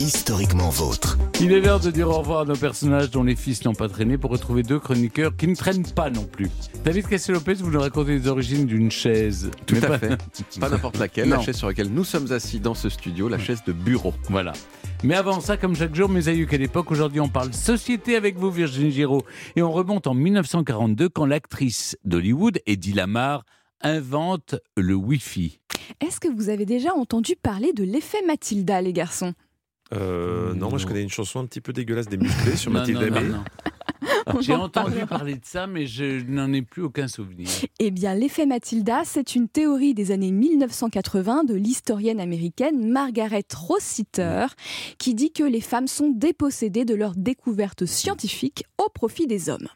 [0.01, 1.16] 1, Historiquement vôtre.
[1.41, 3.89] Il est l'heure de dire au revoir à nos personnages dont les fils n'ont pas
[3.89, 6.51] traîné pour retrouver deux chroniqueurs qui ne traînent pas non plus.
[6.85, 9.51] David Cassé-Lopez, vous nous racontez les origines d'une chaise.
[9.66, 10.18] Tout Mais à pas- fait.
[10.61, 11.28] Pas n'importe laquelle.
[11.28, 11.37] Non.
[11.37, 14.12] La chaise sur laquelle nous sommes assis dans ce studio, la chaise de bureau.
[14.28, 14.53] Voilà.
[15.03, 18.36] Mais avant ça, comme chaque jour, mes aïeux, quelle époque Aujourd'hui, on parle société avec
[18.36, 19.22] vous, Virginie Giraud.
[19.57, 23.44] Et on remonte en 1942 quand l'actrice d'Hollywood, Eddie Lamar,
[23.80, 25.59] invente le Wi-Fi.
[26.07, 29.32] Est-ce que vous avez déjà entendu parler de l'effet Mathilda, les garçons?
[29.94, 32.80] Euh, non, moi je connais une chanson un petit peu dégueulasse des musclés sur Non,
[32.80, 33.28] Mathilde non, non, Aimé.
[33.30, 33.44] non.
[34.40, 35.07] J'ai en entendu parlera.
[35.07, 37.48] parler de ça, mais je n'en ai plus aucun souvenir.
[37.78, 44.46] Eh bien, l'effet Matilda, c'est une théorie des années 1980 de l'historienne américaine Margaret Rossiter,
[44.98, 49.68] qui dit que les femmes sont dépossédées de leurs découvertes scientifiques au profit des hommes.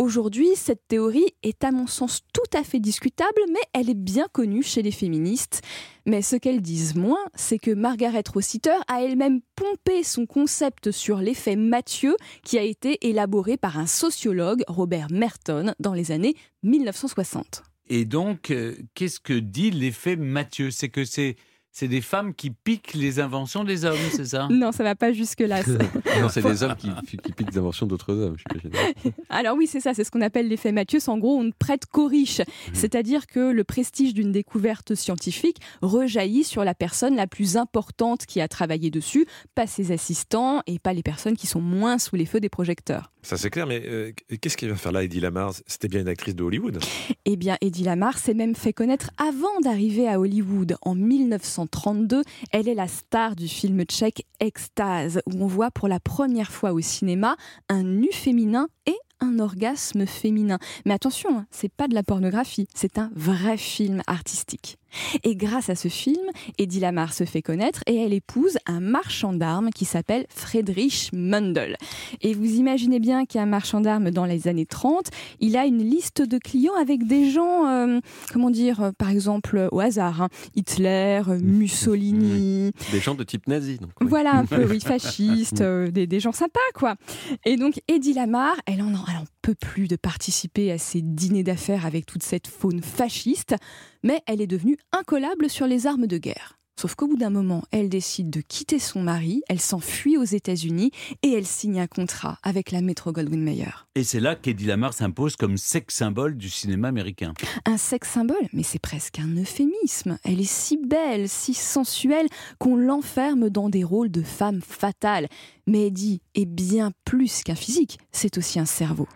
[0.00, 4.26] Aujourd'hui, cette théorie est à mon sens tout à fait discutable, mais elle est bien
[4.30, 5.60] connue chez les féministes.
[6.06, 11.18] Mais ce qu'elles disent moins, c'est que Margaret Rossiter a elle-même pompé son concept sur
[11.18, 17.64] l'effet Mathieu, qui a été élaboré par un sociologue, Robert Merton, dans les années 1960.
[17.88, 20.70] Et donc, euh, qu'est-ce que dit l'effet Mathieu?
[20.70, 21.34] C'est que c'est
[21.78, 25.12] c'est des femmes qui piquent les inventions des hommes, c'est ça Non, ça va pas
[25.12, 25.62] jusque-là.
[25.62, 25.70] ça.
[26.20, 29.12] non, c'est des hommes qui, qui piquent les inventions d'autres hommes, j'imagine.
[29.30, 30.98] Alors oui, c'est ça, c'est ce qu'on appelle l'effet Mathieu.
[30.98, 32.42] C'est en gros, on ne prête qu'aux riches.
[32.72, 38.40] C'est-à-dire que le prestige d'une découverte scientifique rejaillit sur la personne la plus importante qui
[38.40, 42.26] a travaillé dessus, pas ses assistants et pas les personnes qui sont moins sous les
[42.26, 43.12] feux des projecteurs.
[43.22, 45.52] Ça c'est clair, mais euh, qu'est-ce qu'il va faire là, Eddie Lamar?
[45.66, 46.78] C'était bien une actrice de Hollywood.
[47.24, 50.76] Eh bien, Eddie Lamar s'est même fait connaître avant d'arriver à Hollywood.
[50.82, 56.00] En 1932, elle est la star du film tchèque Extase, où on voit pour la
[56.00, 57.36] première fois au cinéma
[57.68, 60.58] un nu féminin et un orgasme féminin.
[60.86, 64.78] Mais attention, hein, c'est pas de la pornographie, c'est un vrai film artistique.
[65.24, 66.16] Et grâce à ce film,
[66.58, 71.76] Eddie Lamar se fait connaître et elle épouse un marchand d'armes qui s'appelle Friedrich Mundel.
[72.22, 75.08] Et vous imaginez bien qu'un marchand d'armes dans les années 30,
[75.40, 78.00] il a une liste de clients avec des gens, euh,
[78.32, 83.46] comment dire, euh, par exemple au hasard, hein, Hitler, euh, Mussolini, Des gens de type
[83.46, 83.78] nazi.
[83.78, 86.96] Donc, voilà un peu, oui, fasciste, euh, des, des gens sympas, quoi.
[87.44, 91.42] Et donc, Eddie Lamar, elle en, elle en peut plus de participer à ces dîners
[91.42, 93.54] d'affaires avec toute cette faune fasciste,
[94.02, 96.57] mais elle est devenue incollable sur les armes de guerre.
[96.78, 100.92] Sauf qu'au bout d'un moment, elle décide de quitter son mari, elle s'enfuit aux États-Unis
[101.24, 103.84] et elle signe un contrat avec la Metro Goldwyn Mayer.
[103.96, 107.34] Et c'est là qu'Eddie Lamar s'impose comme sex symbole du cinéma américain.
[107.64, 110.18] Un sexe symbole, mais c'est presque un euphémisme.
[110.22, 112.28] Elle est si belle, si sensuelle,
[112.60, 115.26] qu'on l'enferme dans des rôles de femme fatale.
[115.66, 119.08] Mais Eddie est bien plus qu'un physique, c'est aussi un cerveau.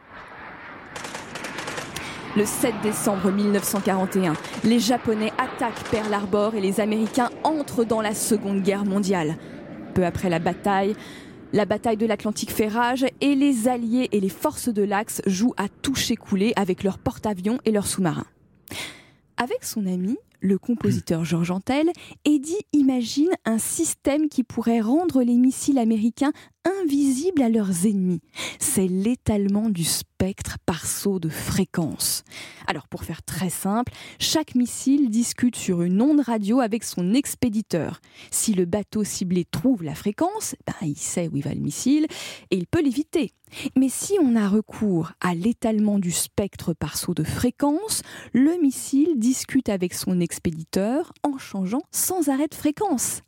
[2.35, 4.33] Le 7 décembre 1941,
[4.65, 9.37] les Japonais attaquent Pearl Harbor et les Américains entrent dans la Seconde Guerre mondiale.
[9.93, 10.97] Peu après la bataille,
[11.53, 15.53] la bataille de l'Atlantique fait rage et les Alliés et les forces de l'Axe jouent
[15.59, 18.25] à toucher couler avec leurs porte-avions et leurs sous-marins.
[19.37, 21.91] Avec son ami, le compositeur Georges Antel,
[22.25, 26.33] Eddie imagine un système qui pourrait rendre les missiles américains
[26.81, 28.23] invisibles à leurs ennemis.
[28.59, 30.12] C'est l'étalement du spectre
[30.67, 32.23] par saut de fréquence.
[32.67, 38.01] Alors pour faire très simple, chaque missile discute sur une onde radio avec son expéditeur.
[38.31, 42.07] Si le bateau ciblé trouve la fréquence, ben, il sait où il va le missile
[42.51, 43.33] et il peut l'éviter.
[43.77, 48.03] Mais si on a recours à l'étalement du spectre par saut de fréquence,
[48.33, 53.23] le missile discute avec son expéditeur en changeant sans arrêt de fréquence.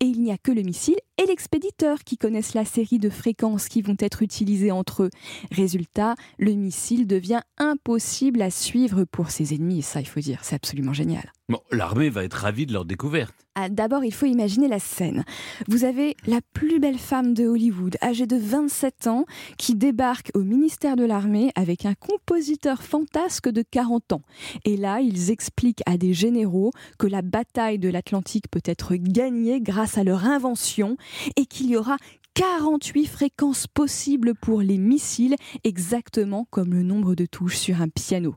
[0.00, 3.68] Et il n'y a que le missile et l'expéditeur qui connaissent la série de fréquences
[3.68, 5.10] qui vont être utilisées entre eux.
[5.50, 9.82] Résultat, le missile devient impossible à suivre pour ses ennemis.
[9.82, 11.32] Ça, il faut dire, c'est absolument génial.
[11.48, 13.43] Bon, l'armée va être ravie de leur découverte.
[13.56, 15.24] Ah, D'abord, il faut imaginer la scène.
[15.68, 19.26] Vous avez la plus belle femme de Hollywood, âgée de 27 ans,
[19.58, 24.22] qui débarque au ministère de l'Armée avec un compositeur fantasque de 40 ans.
[24.64, 29.60] Et là, ils expliquent à des généraux que la bataille de l'Atlantique peut être gagnée
[29.60, 30.96] grâce à leur invention
[31.36, 31.96] et qu'il y aura
[32.34, 38.34] 48 fréquences possibles pour les missiles, exactement comme le nombre de touches sur un piano.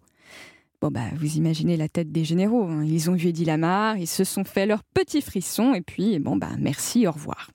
[0.80, 2.66] Bon bah vous imaginez la tête des généraux.
[2.66, 2.84] hein.
[2.86, 6.36] Ils ont vu Eddie Lamar, ils se sont fait leur petit frisson et puis bon
[6.36, 7.50] bah merci, au revoir.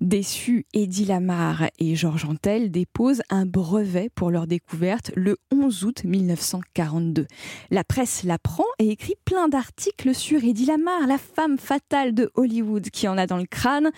[0.00, 6.04] Déçus, Eddie Lamar et Georges Antel déposent un brevet pour leur découverte le 11 août
[6.04, 7.26] 1942.
[7.70, 12.88] La presse l'apprend et écrit plein d'articles sur Eddie Lamar, la femme fatale de Hollywood
[12.88, 13.90] qui en a dans le crâne.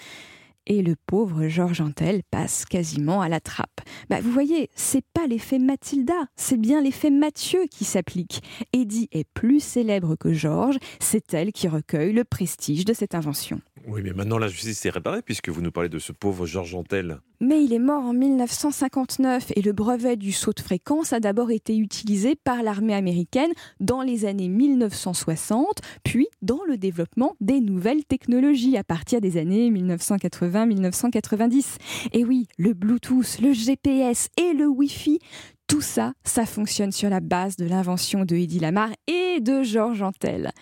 [0.66, 3.80] Et le pauvre Georges Antel passe quasiment à la trappe.
[4.08, 8.42] Bah, vous voyez, c'est pas l'effet Mathilda, c'est bien l'effet Mathieu qui s'applique.
[8.72, 13.60] Eddie est plus célèbre que Georges, c'est elle qui recueille le prestige de cette invention.
[13.88, 16.74] Oui, mais maintenant la justice est réparée puisque vous nous parlez de ce pauvre Georges
[16.74, 17.18] Antel.
[17.44, 21.50] Mais il est mort en 1959 et le brevet du saut de fréquence a d'abord
[21.50, 28.04] été utilisé par l'armée américaine dans les années 1960, puis dans le développement des nouvelles
[28.04, 31.78] technologies à partir des années 1980-1990.
[32.12, 35.18] Et oui, le Bluetooth, le GPS et le Wi-Fi,
[35.66, 40.02] Tout ça, ça fonctionne sur la base de l'invention de Eddie Lamar et de Georges
[40.02, 40.52] Antel.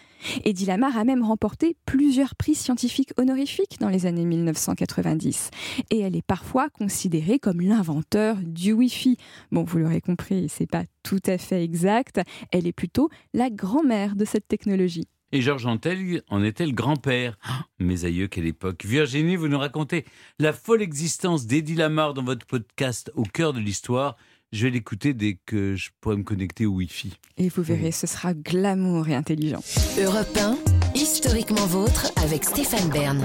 [0.44, 5.50] Eddie Lamar a même remporté plusieurs prix scientifiques honorifiques dans les années 1990.
[5.90, 9.16] Et elle est parfois considérée comme l'inventeur du Wi-Fi.
[9.52, 12.20] Bon, vous l'aurez compris, c'est pas tout à fait exact.
[12.52, 15.08] Elle est plutôt la grand-mère de cette technologie.
[15.32, 17.38] Et Georges Antel en était le grand-père?
[17.44, 18.84] Ah, mes aïeux, quelle époque.
[18.84, 20.04] Virginie, vous nous racontez
[20.40, 24.16] la folle existence d'Eddie Lamar dans votre podcast Au cœur de l'histoire.
[24.52, 27.12] Je vais l'écouter dès que je pourrai me connecter au Wi-Fi.
[27.36, 29.62] Et vous verrez, ce sera glamour et intelligent.
[29.96, 30.58] Europe 1,
[30.96, 33.24] historiquement vôtre avec Stéphane Bern.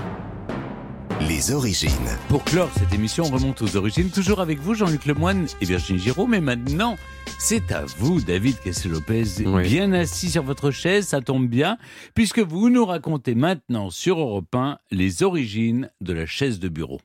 [1.28, 1.90] Les origines.
[2.30, 5.98] Pour clore cette émission, on remonte aux origines, toujours avec vous, Jean-Luc Lemoine et Virginie
[5.98, 6.28] Giraud.
[6.28, 6.96] Mais maintenant,
[7.40, 11.80] c'est à vous, David Kessel-Lopez, bien assis sur votre chaise, ça tombe bien,
[12.14, 17.02] puisque vous nous racontez maintenant sur Europe 1 les origines de la chaise de bureau.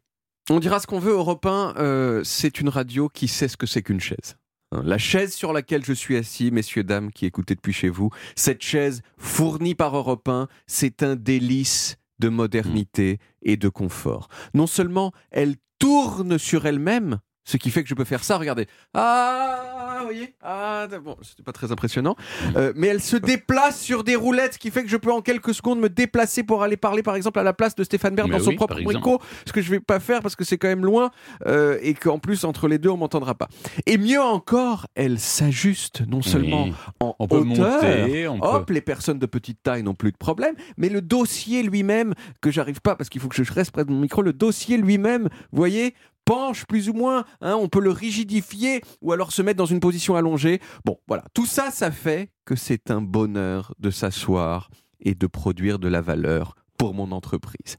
[0.52, 3.66] On dira ce qu'on veut, Europe 1, euh, c'est une radio qui sait ce que
[3.66, 4.36] c'est qu'une chaise.
[4.72, 8.10] Hein, La chaise sur laquelle je suis assis, messieurs, dames qui écoutez depuis chez vous,
[8.34, 14.26] cette chaise fournie par Europe 1, c'est un délice de modernité et de confort.
[14.52, 18.66] Non seulement elle tourne sur elle-même, ce qui fait que je peux faire ça, regardez.
[18.92, 22.16] Ah, vous voyez Ah, bon, c'était pas très impressionnant.
[22.56, 25.20] Euh, mais elle se déplace sur des roulettes, ce qui fait que je peux en
[25.22, 28.30] quelques secondes me déplacer pour aller parler, par exemple, à la place de Stéphane Bern
[28.30, 30.84] dans son propre micro, ce que je vais pas faire parce que c'est quand même
[30.84, 31.10] loin
[31.46, 33.48] euh, et qu'en plus, entre les deux, on m'entendra pas.
[33.86, 36.74] Et mieux encore, elle s'ajuste non seulement Oui.
[37.00, 40.12] en On peut hauteur, monter, on hop, peut- les personnes de petite taille n'ont plus
[40.12, 43.70] de problème, mais le dossier lui-même, que j'arrive pas parce qu'il faut que je reste
[43.72, 45.94] près de mon micro, le dossier lui-même, vous voyez,
[46.30, 49.80] penche plus ou moins, hein, on peut le rigidifier ou alors se mettre dans une
[49.80, 50.60] position allongée.
[50.84, 54.70] Bon, voilà, tout ça, ça fait que c'est un bonheur de s'asseoir
[55.00, 57.76] et de produire de la valeur pour mon entreprise.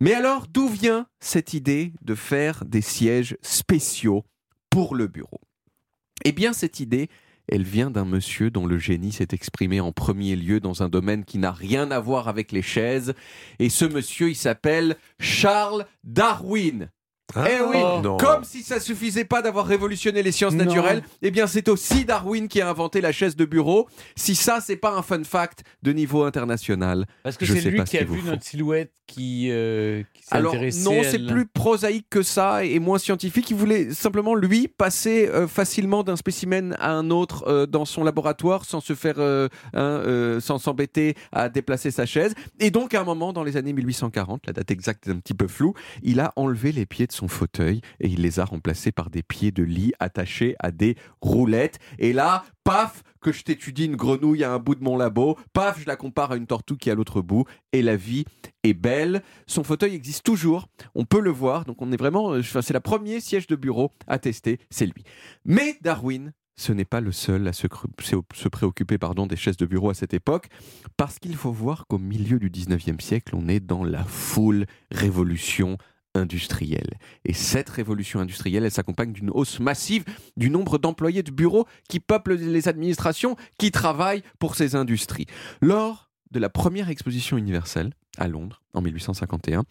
[0.00, 4.24] Mais alors, d'où vient cette idée de faire des sièges spéciaux
[4.70, 5.40] pour le bureau?
[6.24, 7.08] Eh bien, cette idée,
[7.46, 11.24] elle vient d'un monsieur dont le génie s'est exprimé en premier lieu dans un domaine
[11.24, 13.14] qui n'a rien à voir avec les chaises.
[13.60, 16.90] Et ce monsieur, il s'appelle Charles Darwin.
[17.36, 18.16] Eh oui, non.
[18.16, 20.64] comme si ça suffisait pas d'avoir révolutionné les sciences Non.
[20.64, 23.88] naturelles, eh bien c'est aussi Darwin qui a inventé la chaise de bureau.
[24.16, 27.70] Si ça, c'est pas un fun fact de niveau international, Parce que je c'est sais
[27.70, 28.30] lui pas ce qui a qu'il vous vu faut.
[28.30, 32.22] notre silhouette qui, euh, qui s'est Alors intéressé non, à c'est l- plus prosaïque que
[32.22, 33.50] ça et moins scientifique.
[33.50, 38.02] Il voulait simplement lui passer euh, facilement d'un spécimen à un autre euh, dans son
[38.02, 42.34] laboratoire sans se faire, euh, hein, euh, sans s'embêter à déplacer sa chaise.
[42.60, 45.34] Et donc à un moment dans les années 1840, la date exacte est un petit
[45.34, 48.92] peu floue, il a enlevé les pieds de son fauteuil et il les a remplacés
[48.92, 51.78] par des pieds de lit attachés à des roulettes.
[51.98, 55.80] Et là, paf, que je t'étudie une grenouille à un bout de mon labo, paf,
[55.80, 58.24] je la compare à une tortue qui est à l'autre bout, et la vie
[58.62, 59.22] est belle.
[59.46, 62.80] Son fauteuil existe toujours, on peut le voir, donc on est vraiment, euh, c'est la
[62.80, 65.04] première siège de bureau à tester, c'est lui.
[65.44, 67.66] Mais Darwin, ce n'est pas le seul à se,
[68.00, 70.46] se- préoccuper pardon, des chaises de bureau à cette époque,
[70.96, 75.78] parce qu'il faut voir qu'au milieu du 19e siècle, on est dans la full révolution
[76.14, 76.98] industrielle.
[77.24, 80.04] Et cette révolution industrielle, elle s'accompagne d'une hausse massive
[80.36, 85.26] du nombre d'employés de bureaux qui peuplent les administrations, qui travaillent pour ces industries.
[85.60, 89.64] Lors de la première exposition universelle à Londres, en 1851,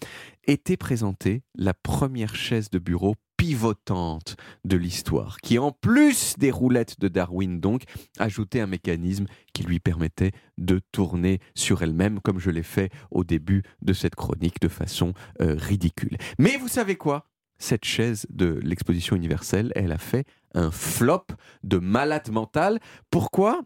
[0.45, 7.01] était présentée la première chaise de bureau pivotante de l'histoire, qui en plus des roulettes
[7.01, 7.83] de Darwin donc,
[8.17, 13.25] ajoutait un mécanisme qui lui permettait de tourner sur elle-même, comme je l'ai fait au
[13.25, 16.15] début de cette chronique de façon euh, ridicule.
[16.39, 17.25] Mais vous savez quoi?
[17.57, 21.25] Cette chaise de l'exposition universelle, elle a fait un flop
[21.63, 22.79] de malade mental.
[23.11, 23.63] Pourquoi?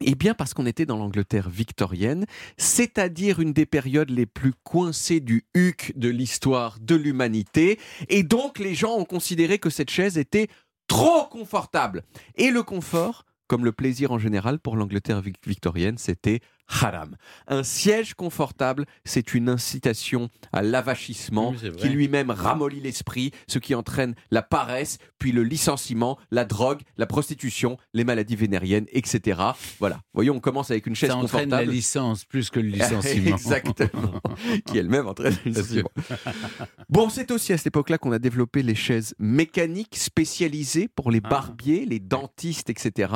[0.00, 2.26] Eh bien parce qu'on était dans l'Angleterre victorienne,
[2.58, 7.78] c'est-à-dire une des périodes les plus coincées du huc de l'histoire de l'humanité,
[8.08, 10.48] et donc les gens ont considéré que cette chaise était
[10.86, 12.02] trop confortable.
[12.36, 17.16] Et le confort, comme le plaisir en général pour l'Angleterre vic- victorienne, c'était haram.
[17.46, 23.74] Un siège confortable, c'est une incitation à l'avachissement Oui, qui lui-même ramollit l'esprit, ce qui
[23.74, 29.40] entraîne la paresse, puis le licenciement, la drogue, la prostitution, les maladies vénériennes, etc.
[29.78, 30.00] Voilà.
[30.14, 33.36] Voyons, on commence avec une chaise Ça entraîne la licence plus que le licenciement.
[33.36, 34.20] Exactement.
[34.66, 35.90] qui elle-même entraîne le licenciement.
[36.88, 41.20] Bon, c'est aussi à cette époque-là qu'on a développé les chaises mécaniques spécialisées pour les
[41.20, 43.12] barbiers, les dentistes, etc.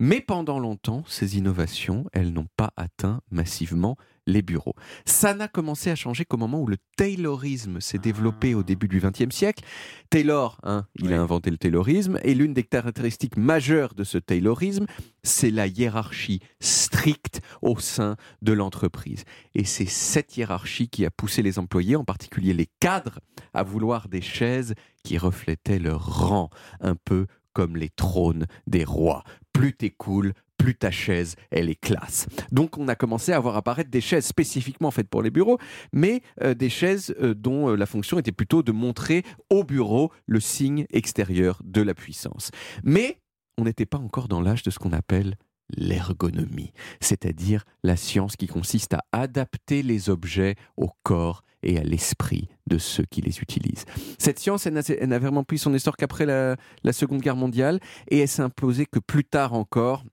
[0.00, 3.96] Mais pendant longtemps, ces innovations, elles n'ont pas atteint massivement
[4.26, 4.74] les bureaux.
[5.04, 9.00] Ça n'a commencé à changer qu'au moment où le taylorisme s'est développé au début du
[9.00, 9.64] XXe siècle.
[10.10, 14.86] Taylor, hein, il a inventé le taylorisme, et l'une des caractéristiques majeures de ce taylorisme,
[15.22, 19.24] c'est la hiérarchie stricte au sein de l'entreprise.
[19.54, 23.20] Et c'est cette hiérarchie qui a poussé les employés, en particulier les cadres,
[23.54, 24.74] à vouloir des chaises
[25.04, 26.50] qui reflétaient leur rang,
[26.80, 29.24] un peu comme les trônes des rois.
[29.52, 32.26] Plus t'es cool, plus ta chaise, elle est classe.
[32.52, 35.58] Donc on a commencé à voir apparaître des chaises spécifiquement faites pour les bureaux,
[35.92, 40.12] mais euh, des chaises euh, dont euh, la fonction était plutôt de montrer au bureau
[40.26, 42.50] le signe extérieur de la puissance.
[42.84, 43.20] Mais
[43.58, 45.36] on n'était pas encore dans l'âge de ce qu'on appelle
[45.76, 52.48] l'ergonomie, c'est-à-dire la science qui consiste à adapter les objets au corps et à l'esprit
[52.68, 53.84] de ceux qui les utilisent.
[54.18, 54.74] Cette science, elle
[55.08, 58.86] n'a vraiment pris son essor qu'après la, la Seconde Guerre mondiale et elle s'est imposée
[58.86, 60.04] que plus tard encore,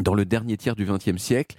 [0.00, 1.56] dans le dernier tiers du XXe siècle.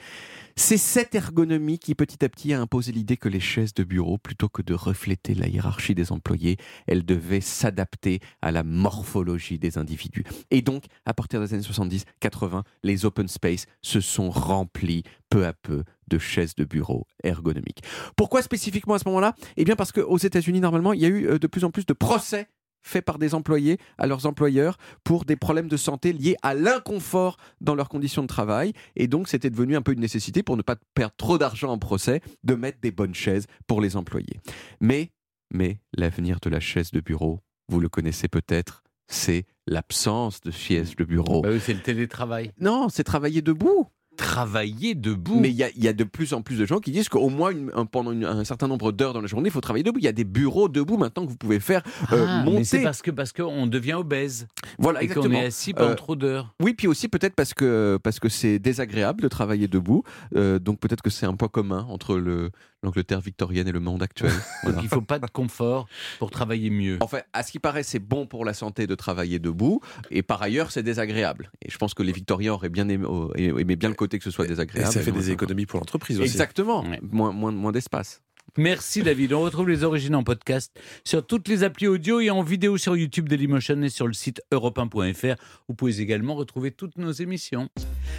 [0.58, 4.18] C'est cette ergonomie qui petit à petit a imposé l'idée que les chaises de bureau,
[4.18, 6.58] plutôt que de refléter la hiérarchie des employés,
[6.88, 10.26] elles devaient s'adapter à la morphologie des individus.
[10.50, 15.54] Et donc, à partir des années 70-80, les open space se sont remplis peu à
[15.54, 17.84] peu de chaises de bureau ergonomiques.
[18.18, 19.34] Pourquoi spécifiquement à ce moment-là?
[19.56, 21.86] Eh bien parce qu'aux États-Unis, normalement, il y a eu euh, de plus en plus
[21.86, 22.50] de procès
[22.84, 27.38] faits par des employés à leurs employeurs pour des problèmes de santé liés à l'inconfort
[27.60, 28.74] dans leurs conditions de travail.
[28.96, 31.78] Et donc, c'était devenu un peu une nécessité pour ne pas perdre trop d'argent en
[31.78, 34.40] procès de mettre des bonnes chaises pour les employés.
[34.80, 35.12] Mais,
[35.54, 40.96] mais l'avenir de la chaise de bureau, vous le connaissez peut-être, c'est l'absence de chaise
[40.96, 41.42] de bureau.
[41.42, 42.52] Bah oui, c'est le télétravail.
[42.60, 43.88] Non, c'est travailler debout.
[44.18, 45.40] Travailler debout.
[45.40, 47.10] Mais il y, a- il y a de plus en plus de gens qui disent
[47.10, 49.62] qu'au moins une- un- pendant une- un certain nombre d'heures dans la journée, il faut
[49.62, 50.00] travailler debout.
[50.00, 51.82] Il y a des bureaux debout maintenant que vous pouvez faire
[52.12, 52.84] euh, Ah, mais c'est monter.
[52.84, 54.48] parce que parce qu'on devient obèse.
[54.78, 56.54] Voilà, et qu'on est assis pendant Euh, trop d'heures.
[56.62, 60.04] Oui, puis aussi peut-être parce que parce que c'est désagréable de travailler debout.
[60.36, 62.52] Euh, donc peut-être que c'est un point commun entre le
[62.84, 64.32] l'Angleterre victorienne et le monde actuel.
[64.66, 66.98] Donc il faut pas de confort pour travailler mieux.
[67.02, 70.42] Enfin, à ce qui paraît, c'est bon pour la santé de travailler debout, et par
[70.42, 71.52] ailleurs, c'est désagréable.
[71.64, 73.06] Et je pense que les Victoriens auraient bien aimé,
[73.36, 74.92] aimé bien le côté que ce soit Et désagréable.
[74.92, 76.26] ça fait des économies pour l'entreprise aussi.
[76.32, 76.84] Exactement.
[76.84, 77.00] Ouais.
[77.04, 78.22] Moins, moins, moins d'espace.
[78.58, 79.32] Merci David.
[79.34, 80.72] On retrouve les origines en podcast
[81.06, 84.42] sur toutes les applis audio et en vidéo sur YouTube Dailymotion et sur le site
[84.52, 85.36] europe1.fr.
[85.70, 87.70] Vous pouvez également retrouver toutes nos émissions.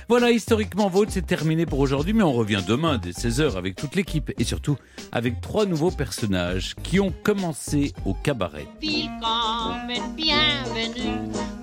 [0.09, 3.97] Voilà, historiquement vôtre, c'est terminé pour aujourd'hui, mais on revient demain dès 16h avec toute
[3.97, 4.79] l'équipe et surtout
[5.11, 8.69] avec trois nouveaux personnages qui ont commencé au cabaret.
[8.81, 10.31] Bienvenue,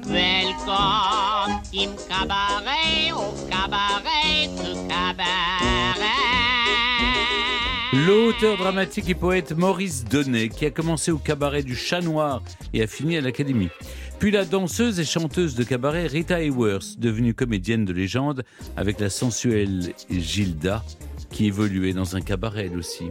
[0.09, 2.09] welcome au.
[7.91, 12.83] L'auteur dramatique et poète Maurice Donnet, qui a commencé au cabaret du Chat Noir et
[12.83, 13.69] a fini à l'Académie.
[14.19, 18.43] Puis la danseuse et chanteuse de cabaret Rita Hayworth, devenue comédienne de légende
[18.77, 20.83] avec la sensuelle Gilda,
[21.31, 23.05] qui évoluait dans un cabaret elle aussi.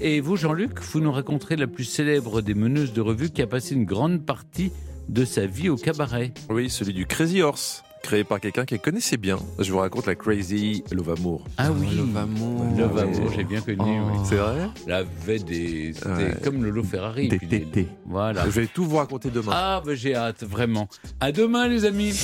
[0.00, 3.46] Et vous, Jean-Luc, vous nous raconterez la plus célèbre des meneuses de revue qui a
[3.46, 4.72] passé une grande partie
[5.08, 6.32] de sa vie au cabaret.
[6.50, 9.38] Oui, celui du Crazy Horse, créé par quelqu'un qu'elle connaissait bien.
[9.58, 11.44] Je vous raconte la Crazy Love Amour.
[11.58, 12.64] Ah oui, Love Amour.
[12.78, 13.78] Love Amour, j'ai bien connu.
[13.80, 14.10] Oh.
[14.12, 14.18] oui.
[14.28, 16.36] C'est vrai Elle avait des, c'était Ouais.
[16.42, 17.28] comme Lolo Ferrari.
[17.28, 17.88] Des puis les- tétés.
[18.06, 18.44] Voilà.
[18.44, 19.52] Je vais tout vous raconter demain.
[19.54, 20.88] Ah, bah, j'ai hâte, vraiment.
[21.20, 22.14] À demain, les amis.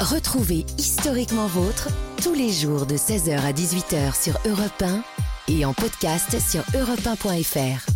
[0.00, 1.88] Retrouvez Historiquement Vôtre
[2.22, 5.02] tous les jours de 16h à 18h sur Europe 1
[5.48, 7.86] et en podcast sur europe1.fr.